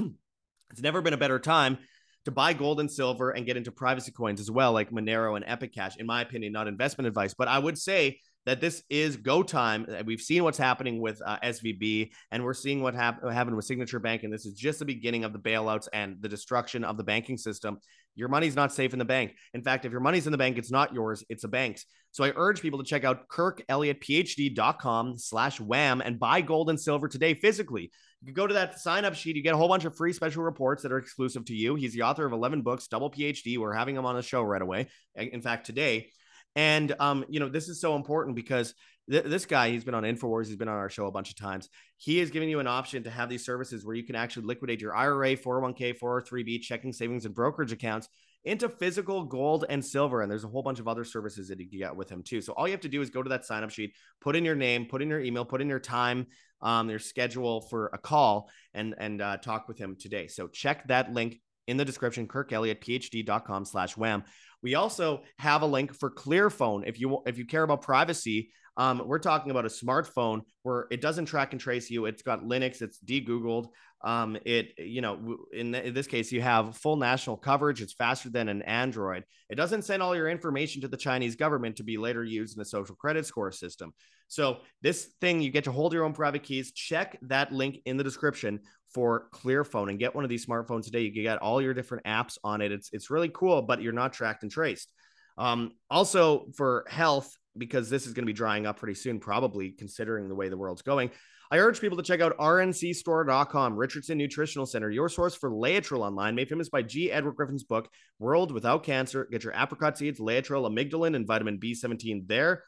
it's 0.71 0.83
never 0.83 1.02
been 1.02 1.12
a 1.12 1.18
better 1.18 1.38
time 1.38 1.78
to 2.25 2.30
buy 2.33 2.52
gold 2.52 2.80
and 2.80 2.90
silver 2.90 3.30
and 3.30 3.47
get 3.47 3.56
into 3.56 3.71
privacy 3.71 4.11
coins 4.11 4.40
as 4.40 4.50
well, 4.50 4.73
like 4.73 4.90
Monero 4.90 5.37
and 5.37 5.45
Epic 5.47 5.73
Cash. 5.73 5.97
In 5.97 6.06
my 6.06 6.23
opinion, 6.23 6.52
not 6.52 6.66
investment 6.68 7.06
advice, 7.06 7.35
but 7.35 7.49
I 7.49 7.59
would 7.59 7.78
say 7.78 8.18
that 8.46 8.60
this 8.60 8.82
is 8.88 9.16
go 9.16 9.42
time. 9.42 9.86
We've 10.06 10.20
seen 10.20 10.44
what's 10.44 10.56
happening 10.56 11.00
with 11.00 11.20
uh, 11.24 11.38
SVB, 11.40 12.10
and 12.30 12.44
we're 12.44 12.54
seeing 12.54 12.80
what 12.80 12.94
hap- 12.94 13.22
happened 13.28 13.56
with 13.56 13.64
Signature 13.64 13.98
Bank, 13.98 14.22
and 14.22 14.32
this 14.32 14.46
is 14.46 14.54
just 14.54 14.78
the 14.78 14.84
beginning 14.84 15.24
of 15.24 15.32
the 15.32 15.38
bailouts 15.38 15.88
and 15.92 16.16
the 16.20 16.28
destruction 16.28 16.84
of 16.84 16.96
the 16.96 17.04
banking 17.04 17.37
system. 17.37 17.78
Your 18.14 18.28
money's 18.28 18.56
not 18.56 18.72
safe 18.72 18.92
in 18.92 18.98
the 18.98 19.04
bank. 19.04 19.35
In 19.52 19.62
fact, 19.62 19.85
if 19.85 19.92
your 19.92 20.00
money's 20.00 20.26
in 20.26 20.32
the 20.32 20.38
bank, 20.38 20.56
it's 20.56 20.70
not 20.70 20.94
yours; 20.94 21.24
it's 21.28 21.44
a 21.44 21.48
bank's. 21.48 21.85
So 22.12 22.24
I 22.24 22.32
urge 22.35 22.62
people 22.62 22.78
to 22.78 22.85
check 22.85 23.04
out 23.04 23.28
KirkElliottPhD.com 23.28 25.18
slash 25.18 25.61
wam 25.61 26.00
and 26.00 26.18
buy 26.18 26.40
gold 26.40 26.70
and 26.70 26.80
silver 26.80 27.09
today 27.09 27.35
physically. 27.35 27.90
You 28.22 28.32
go 28.32 28.46
to 28.46 28.54
that 28.54 28.80
sign 28.80 29.04
up 29.04 29.14
sheet, 29.14 29.37
you 29.37 29.42
get 29.42 29.54
a 29.54 29.59
whole 29.59 29.68
bunch 29.68 29.85
of 29.85 29.96
free 29.96 30.12
special 30.12 30.42
reports 30.42 30.82
that 30.82 30.92
are 30.92 30.98
exclusive 30.98 31.44
to 31.46 31.54
you. 31.54 31.74
He's 31.74 31.92
the 31.92 32.02
author 32.02 32.24
of 32.24 32.32
11 32.32 32.62
books, 32.62 32.87
double 32.87 33.11
PhD. 33.11 33.59
We're 33.59 33.74
having 33.74 33.96
him 33.96 34.06
on 34.06 34.16
the 34.16 34.22
show 34.22 34.42
right 34.42 34.62
away. 34.62 34.88
In 35.14 35.42
fact, 35.42 35.66
today. 35.66 36.11
And 36.57 36.95
um, 36.99 37.25
you 37.29 37.38
know, 37.38 37.49
this 37.49 37.69
is 37.69 37.81
so 37.81 37.95
important 37.95 38.35
because 38.35 38.75
th- 39.11 39.25
this 39.25 39.45
guy, 39.45 39.71
he's 39.71 39.85
been 39.85 39.95
on 39.95 40.03
Infowars, 40.03 40.47
he's 40.47 40.57
been 40.57 40.69
on 40.69 40.79
our 40.79 40.88
show 40.88 41.07
a 41.07 41.12
bunch 41.12 41.31
of 41.31 41.37
times. 41.37 41.69
He 41.99 42.19
is 42.19 42.31
giving 42.31 42.49
you 42.49 42.59
an 42.59 42.66
option 42.66 43.05
to 43.05 43.11
have 43.11 43.29
these 43.29 43.45
services 43.45 43.85
where 43.85 43.95
you 43.95 44.03
can 44.03 44.16
actually 44.16 44.47
liquidate 44.47 44.81
your 44.81 44.97
IRA, 44.97 45.37
401k, 45.37 45.99
403b, 45.99 46.62
checking, 46.62 46.92
savings, 46.92 47.27
and 47.27 47.35
brokerage 47.35 47.73
accounts 47.73 48.09
into 48.45 48.69
physical 48.69 49.25
gold 49.25 49.66
and 49.69 49.85
silver. 49.85 50.23
And 50.23 50.31
there's 50.31 50.45
a 50.45 50.49
whole 50.49 50.62
bunch 50.62 50.79
of 50.79 50.88
other 50.88 51.05
services 51.05 51.49
that 51.49 51.61
you 51.61 51.69
can 51.69 51.79
get 51.79 51.95
with 51.95 52.09
him 52.09 52.23
too. 52.23 52.40
So 52.40 52.55
all 52.55 52.66
you 52.66 52.73
have 52.73 52.81
to 52.83 52.88
do 52.88 53.03
is 53.03 53.11
go 53.11 53.23
to 53.23 53.29
that 53.31 53.45
sign 53.45 53.62
up 53.62 53.71
sheet, 53.71 53.92
put 54.21 54.35
in 54.35 54.45
your 54.45 54.55
name, 54.55 54.87
put 54.87 55.03
in 55.03 55.11
your 55.11 55.21
email, 55.21 55.45
put 55.45 55.61
in 55.61 55.69
your 55.69 55.81
time, 55.81 56.27
um, 56.62 56.88
your 56.88 57.01
schedule 57.01 57.61
for 57.62 57.90
a 57.92 57.99
call, 57.99 58.49
and 58.73 58.95
and 58.99 59.21
uh, 59.21 59.37
talk 59.37 59.69
with 59.69 59.77
him 59.77 59.97
today. 59.99 60.27
So 60.27 60.49
check 60.49 60.88
that 60.88 61.12
link 61.12 61.40
in 61.66 61.77
the 61.77 61.85
description, 61.85 62.29
kirkelliottphd.com 62.29 63.64
slash 63.64 63.97
wam. 63.97 64.25
We 64.66 64.74
also 64.74 65.22
have 65.38 65.62
a 65.62 65.66
link 65.66 65.94
for 65.94 66.11
Clearphone. 66.11 66.83
If 66.88 66.98
you 66.98 67.22
if 67.24 67.38
you 67.38 67.46
care 67.46 67.62
about 67.62 67.83
privacy, 67.83 68.50
um, 68.76 69.02
we're 69.06 69.18
talking 69.18 69.50
about 69.50 69.64
a 69.64 69.68
smartphone 69.68 70.42
where 70.62 70.86
it 70.90 71.00
doesn't 71.00 71.26
track 71.26 71.52
and 71.52 71.60
trace 71.60 71.90
you. 71.90 72.06
It's 72.06 72.22
got 72.22 72.42
Linux. 72.42 72.82
It's 72.82 72.98
de-googled. 72.98 73.68
Um, 74.04 74.36
it 74.44 74.74
you 74.76 75.00
know 75.00 75.38
in, 75.52 75.74
in 75.74 75.94
this 75.94 76.06
case 76.06 76.30
you 76.30 76.42
have 76.42 76.76
full 76.76 76.96
national 76.96 77.38
coverage. 77.38 77.80
It's 77.80 77.94
faster 77.94 78.28
than 78.28 78.48
an 78.48 78.62
Android. 78.62 79.24
It 79.48 79.54
doesn't 79.54 79.82
send 79.82 80.02
all 80.02 80.14
your 80.14 80.28
information 80.28 80.82
to 80.82 80.88
the 80.88 80.98
Chinese 80.98 81.34
government 81.34 81.76
to 81.76 81.82
be 81.82 81.96
later 81.96 82.22
used 82.22 82.56
in 82.56 82.62
a 82.62 82.64
social 82.64 82.94
credit 82.94 83.24
score 83.24 83.50
system. 83.50 83.94
So 84.28 84.58
this 84.82 85.14
thing 85.20 85.40
you 85.40 85.50
get 85.50 85.64
to 85.64 85.72
hold 85.72 85.92
your 85.92 86.04
own 86.04 86.12
private 86.12 86.42
keys. 86.42 86.72
Check 86.72 87.18
that 87.22 87.52
link 87.52 87.78
in 87.86 87.96
the 87.96 88.04
description 88.04 88.60
for 88.92 89.28
Clearphone 89.32 89.88
and 89.88 89.98
get 89.98 90.14
one 90.14 90.24
of 90.24 90.30
these 90.30 90.44
smartphones 90.44 90.84
today. 90.84 91.00
You 91.00 91.12
can 91.12 91.22
get 91.22 91.38
all 91.38 91.62
your 91.62 91.74
different 91.74 92.04
apps 92.04 92.36
on 92.44 92.60
it. 92.60 92.72
It's 92.72 92.90
it's 92.92 93.10
really 93.10 93.30
cool, 93.30 93.62
but 93.62 93.80
you're 93.80 93.92
not 93.92 94.12
tracked 94.12 94.42
and 94.42 94.52
traced. 94.52 94.92
Um, 95.38 95.72
also 95.90 96.46
for 96.54 96.84
health, 96.88 97.34
because 97.59 97.90
this 97.90 98.07
is 98.07 98.12
going 98.12 98.23
to 98.23 98.27
be 98.27 98.33
drying 98.33 98.66
up 98.66 98.79
pretty 98.79 98.95
soon, 98.95 99.19
probably 99.19 99.71
considering 99.71 100.29
the 100.29 100.35
way 100.35 100.49
the 100.49 100.57
world's 100.57 100.83
going. 100.83 101.11
I 101.51 101.59
urge 101.59 101.81
people 101.81 101.97
to 101.97 102.03
check 102.03 102.21
out 102.21 102.37
rncstore.com, 102.38 103.77
Richardson 103.77 104.19
Nutritional 104.19 104.66
Center, 104.66 104.90
your 104.90 105.09
source 105.09 105.35
for 105.37 105.51
Laetrile 105.51 106.01
online, 106.01 106.35
made 106.35 106.49
famous 106.49 106.69
by 106.69 106.83
G. 106.83 107.12
Edward 107.12 107.37
Griffin's 107.37 107.62
book, 107.62 107.88
World 108.19 108.51
Without 108.51 108.83
Cancer. 108.83 109.29
Get 109.31 109.45
your 109.45 109.53
apricot 109.55 109.97
seeds, 109.97 110.19
Laetrile, 110.19 110.69
amygdalin, 110.69 111.14
and 111.14 111.27
vitamin 111.27 111.59
B17 111.59 112.27
there. 112.27 112.64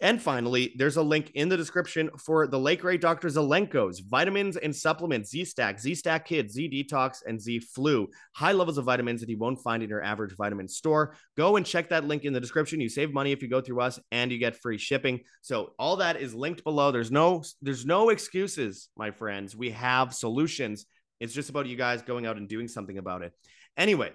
And 0.00 0.20
finally, 0.20 0.72
there's 0.76 0.96
a 0.96 1.02
link 1.02 1.30
in 1.34 1.50
the 1.50 1.56
description 1.56 2.10
for 2.18 2.46
the 2.46 2.58
Lake 2.58 2.82
Ray 2.82 2.96
Dr. 2.96 3.28
Zelenko's 3.28 4.00
vitamins 4.00 4.56
and 4.56 4.74
supplements, 4.74 5.30
Z 5.30 5.44
Stack, 5.44 5.78
Z 5.78 5.94
Stack 5.94 6.26
Kids, 6.26 6.54
Z 6.54 6.70
Detox, 6.70 7.18
and 7.26 7.38
Z 7.38 7.60
Flu. 7.60 8.08
High 8.34 8.52
levels 8.52 8.78
of 8.78 8.86
vitamins 8.86 9.20
that 9.20 9.28
you 9.28 9.36
won't 9.36 9.60
find 9.60 9.82
in 9.82 9.90
your 9.90 10.02
average 10.02 10.34
vitamin 10.36 10.68
store. 10.68 11.14
Go 11.36 11.56
and 11.56 11.66
check 11.66 11.90
that 11.90 12.06
link 12.06 12.24
in 12.24 12.32
the 12.32 12.40
description. 12.40 12.80
You 12.80 12.88
save 12.88 13.12
money 13.12 13.32
if 13.32 13.42
you 13.42 13.48
go 13.48 13.60
through 13.60 13.82
us 13.82 14.00
and 14.10 14.32
you 14.32 14.38
get 14.38 14.56
free 14.56 14.78
shipping. 14.78 15.20
So 15.42 15.74
all 15.78 15.96
that 15.96 16.16
is 16.16 16.34
linked 16.34 16.64
below. 16.64 16.90
There's 16.90 17.10
no 17.10 17.42
there's 17.60 17.84
no 17.84 18.08
excuses, 18.08 18.88
my 18.96 19.10
friends. 19.10 19.54
We 19.54 19.70
have 19.70 20.14
solutions. 20.14 20.86
It's 21.20 21.34
just 21.34 21.50
about 21.50 21.66
you 21.66 21.76
guys 21.76 22.00
going 22.00 22.24
out 22.24 22.38
and 22.38 22.48
doing 22.48 22.68
something 22.68 22.96
about 22.96 23.22
it. 23.22 23.32
Anyway, 23.76 24.12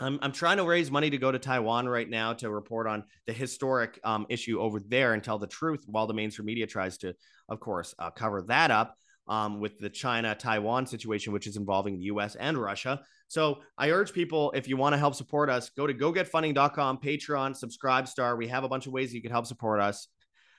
I'm, 0.00 0.18
I'm 0.22 0.32
trying 0.32 0.56
to 0.56 0.64
raise 0.64 0.90
money 0.90 1.10
to 1.10 1.18
go 1.18 1.30
to 1.30 1.38
Taiwan 1.38 1.88
right 1.88 2.08
now 2.08 2.32
to 2.34 2.50
report 2.50 2.86
on 2.86 3.04
the 3.26 3.32
historic 3.32 4.00
um, 4.04 4.26
issue 4.28 4.60
over 4.60 4.80
there 4.80 5.14
and 5.14 5.22
tell 5.22 5.38
the 5.38 5.46
truth 5.46 5.84
while 5.86 6.06
the 6.06 6.14
mainstream 6.14 6.46
media 6.46 6.66
tries 6.66 6.98
to, 6.98 7.14
of 7.48 7.60
course, 7.60 7.94
uh, 7.98 8.10
cover 8.10 8.42
that 8.42 8.70
up 8.70 8.96
um, 9.28 9.60
with 9.60 9.78
the 9.78 9.88
China 9.88 10.34
Taiwan 10.34 10.86
situation, 10.86 11.32
which 11.32 11.46
is 11.46 11.56
involving 11.56 11.98
the 11.98 12.04
US 12.04 12.34
and 12.34 12.58
Russia. 12.58 13.02
So 13.28 13.60
I 13.78 13.90
urge 13.90 14.12
people, 14.12 14.52
if 14.54 14.68
you 14.68 14.76
want 14.76 14.92
to 14.94 14.98
help 14.98 15.14
support 15.14 15.48
us, 15.48 15.70
go 15.70 15.86
to 15.86 15.94
gogetfunding.com, 15.94 16.98
Patreon, 16.98 17.56
subscribe 17.56 18.08
star. 18.08 18.36
We 18.36 18.48
have 18.48 18.64
a 18.64 18.68
bunch 18.68 18.86
of 18.86 18.92
ways 18.92 19.14
you 19.14 19.22
can 19.22 19.30
help 19.30 19.46
support 19.46 19.80
us. 19.80 20.08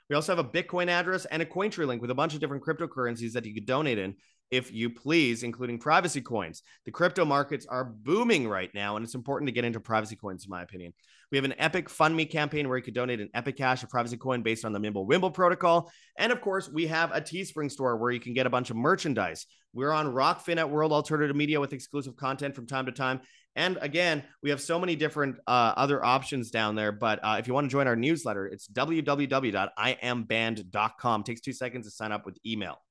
We 0.10 0.16
also 0.16 0.36
have 0.36 0.46
a 0.46 0.50
Bitcoin 0.50 0.88
address 0.88 1.26
and 1.26 1.42
a 1.42 1.46
Cointree 1.46 1.88
link 1.88 2.02
with 2.02 2.12
a 2.12 2.16
bunch 2.16 2.34
of 2.34 2.40
different 2.40 2.64
cryptocurrencies 2.64 3.34
that 3.34 3.46
you 3.46 3.54
could 3.54 3.66
donate 3.66 3.98
in. 3.98 4.16
If 4.52 4.72
you 4.72 4.90
please, 4.90 5.44
including 5.44 5.80
privacy 5.80 6.22
coins. 6.22 6.62
The 6.86 6.92
crypto 6.92 7.26
markets 7.26 7.66
are 7.66 7.84
booming 7.84 8.48
right 8.48 8.70
now, 8.74 8.96
and 8.96 9.04
it's 9.04 9.16
important 9.16 9.48
to 9.48 9.54
get 9.54 9.66
into 9.66 9.80
privacy 9.80 10.16
coins, 10.16 10.46
in 10.46 10.50
my 10.50 10.62
opinion. 10.62 10.94
We 11.32 11.38
have 11.38 11.46
an 11.46 11.56
Epic 11.58 11.90
Fund 11.90 12.16
Me 12.16 12.26
campaign 12.26 12.70
where 12.70 12.78
you 12.78 12.84
could 12.84 12.94
donate 12.94 13.20
an 13.20 13.30
Epic 13.34 13.58
Cash, 13.58 13.84
a 13.84 13.88
privacy 13.88 14.18
coin 14.18 14.44
based 14.44 14.64
on 14.64 14.74
the 14.74 14.80
Mimblewimble 14.80 15.34
protocol. 15.34 15.92
And 16.18 16.32
of 16.32 16.42
course, 16.42 16.70
we 16.70 16.88
have 16.88 17.12
a 17.12 17.22
Teespring 17.22 17.72
store 17.72 17.98
where 17.98 18.12
you 18.12 18.20
can 18.20 18.34
get 18.34 18.46
a 18.46 18.50
bunch 18.50 18.70
of 18.70 18.76
merchandise. 18.76 19.48
We're 19.74 19.92
on 19.92 20.14
Rokfin 20.14 20.58
at 20.58 20.70
World 20.70 20.92
Alternative 20.92 21.36
Media 21.36 21.60
with 21.60 21.74
exclusive 21.74 22.16
content 22.16 22.56
from 22.56 22.68
time 22.68 22.86
to 22.86 22.92
time. 22.92 23.22
And 23.56 23.78
again, 23.82 24.24
we 24.44 24.50
have 24.50 24.62
so 24.62 24.80
many 24.80 24.96
different 24.96 25.38
uh, 25.48 25.74
other 25.76 26.06
options 26.06 26.52
down 26.52 26.76
there. 26.76 26.92
But 26.92 27.20
uh, 27.24 27.38
if 27.40 27.48
you 27.48 27.54
want 27.54 27.66
to 27.66 27.72
join 27.72 27.88
our 27.88 27.96
newsletter, 27.96 28.48
it's 28.48 28.68
www.iamband.com. 28.68 31.22
It 31.22 31.26
takes 31.26 31.42
two 31.42 31.54
seconds 31.54 31.86
to 31.86 31.92
sign 31.92 32.12
up 32.12 32.26
with 32.26 32.38
email. 32.46 32.82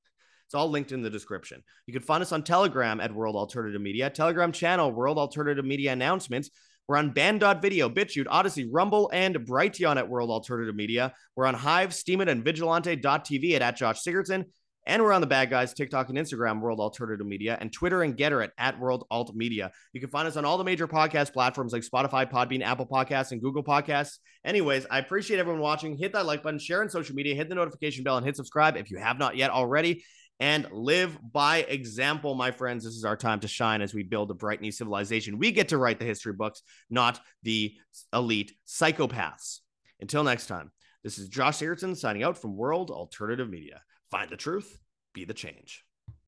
It's 0.46 0.54
all 0.54 0.68
linked 0.68 0.92
in 0.92 1.02
the 1.02 1.11
description. 1.11 1.62
You 1.87 1.92
can 1.92 2.02
find 2.02 2.22
us 2.22 2.33
on 2.33 2.42
Telegram 2.42 3.00
at 3.00 3.14
World 3.14 3.37
Alternative 3.37 3.80
Media, 3.80 4.11
Telegram 4.11 4.52
channel, 4.52 4.92
World 4.92 5.18
Alternative 5.18 5.64
Media 5.64 5.92
Announcements. 5.92 6.50
We're 6.87 6.98
on 6.98 7.12
Band.video, 7.12 7.88
BitChute, 7.88 8.26
Odysee, 8.26 8.68
Rumble, 8.70 9.11
and 9.12 9.37
Brighteon 9.37 9.96
at 9.96 10.09
World 10.09 10.30
Alternative 10.30 10.74
Media. 10.74 11.14
We're 11.35 11.46
on 11.46 11.54
Hive, 11.54 11.90
Steemit, 11.90 12.28
and 12.28 12.44
Vigilante.tv 12.44 13.54
at, 13.54 13.62
at 13.62 13.76
Josh 13.76 14.02
Sigurdson. 14.02 14.44
And 14.87 15.02
we're 15.02 15.14
on 15.14 15.22
the 15.22 15.26
bad 15.26 15.48
guys, 15.48 15.72
TikTok 15.72 16.11
and 16.11 16.18
Instagram, 16.18 16.61
World 16.61 16.78
Alternative 16.78 17.26
Media, 17.26 17.57
and 17.59 17.72
Twitter 17.72 18.02
and 18.02 18.14
Gettr 18.14 18.44
at, 18.44 18.52
at 18.59 18.78
World 18.78 19.07
Alt 19.11 19.35
Media. 19.35 19.72
You 19.94 20.00
can 20.00 20.11
find 20.11 20.28
us 20.28 20.37
on 20.37 20.44
all 20.44 20.59
the 20.59 20.64
major 20.64 20.87
podcast 20.87 21.33
platforms 21.33 21.72
like 21.72 21.83
Spotify, 21.83 22.30
Podbean, 22.30 22.62
Apple 22.62 22.87
Podcasts, 22.87 23.33
and 23.33 23.40
Google 23.40 23.64
Podcasts. 23.64 24.18
Anyways, 24.44 24.87
I 24.90 24.98
appreciate 24.98 25.40
everyone 25.40 25.62
watching. 25.62 25.96
Hit 25.96 26.12
that 26.12 26.26
like 26.26 26.42
button, 26.42 26.59
share 26.59 26.83
on 26.83 26.90
social 26.90 27.14
media, 27.14 27.35
hit 27.35 27.48
the 27.48 27.54
notification 27.54 28.04
bell, 28.04 28.18
and 28.18 28.26
hit 28.26 28.37
subscribe 28.37 28.76
if 28.76 28.90
you 28.90 28.98
have 28.98 29.18
not 29.18 29.37
yet 29.37 29.50
already. 29.50 30.04
And 30.40 30.66
live 30.73 31.16
by 31.33 31.59
example, 31.59 32.35
my 32.35 32.51
friends. 32.51 32.85
This 32.85 32.94
is 32.94 33.05
our 33.05 33.16
time 33.16 33.40
to 33.40 33.49
shine 33.49 33.81
as 33.81 33.94
we 33.94 34.03
build 34.03 34.31
a 34.31 34.35
bright 34.35 34.61
new 34.61 34.73
civilization. 34.73 35.38
We 35.38 35.53
get 35.53 35.68
to 35.68 35.79
write 35.79 36.01
the 36.01 36.05
history 36.05 36.33
books, 36.33 36.62
not 36.90 37.20
the 37.42 37.75
elite 38.12 38.53
psychopaths. 38.66 39.61
Until 40.01 40.25
next 40.25 40.49
time, 40.49 40.73
this 41.05 41.18
is 41.18 41.29
Josh 41.29 41.59
Sigurdson 41.59 41.97
signing 41.97 42.25
out 42.25 42.37
from 42.37 42.57
World 42.57 42.90
Alternative 42.90 43.49
Media. 43.49 43.83
Find 44.11 44.29
the 44.29 44.37
truth, 44.37 44.79
be 45.12 45.25
the 45.25 45.35
change. 45.35 45.84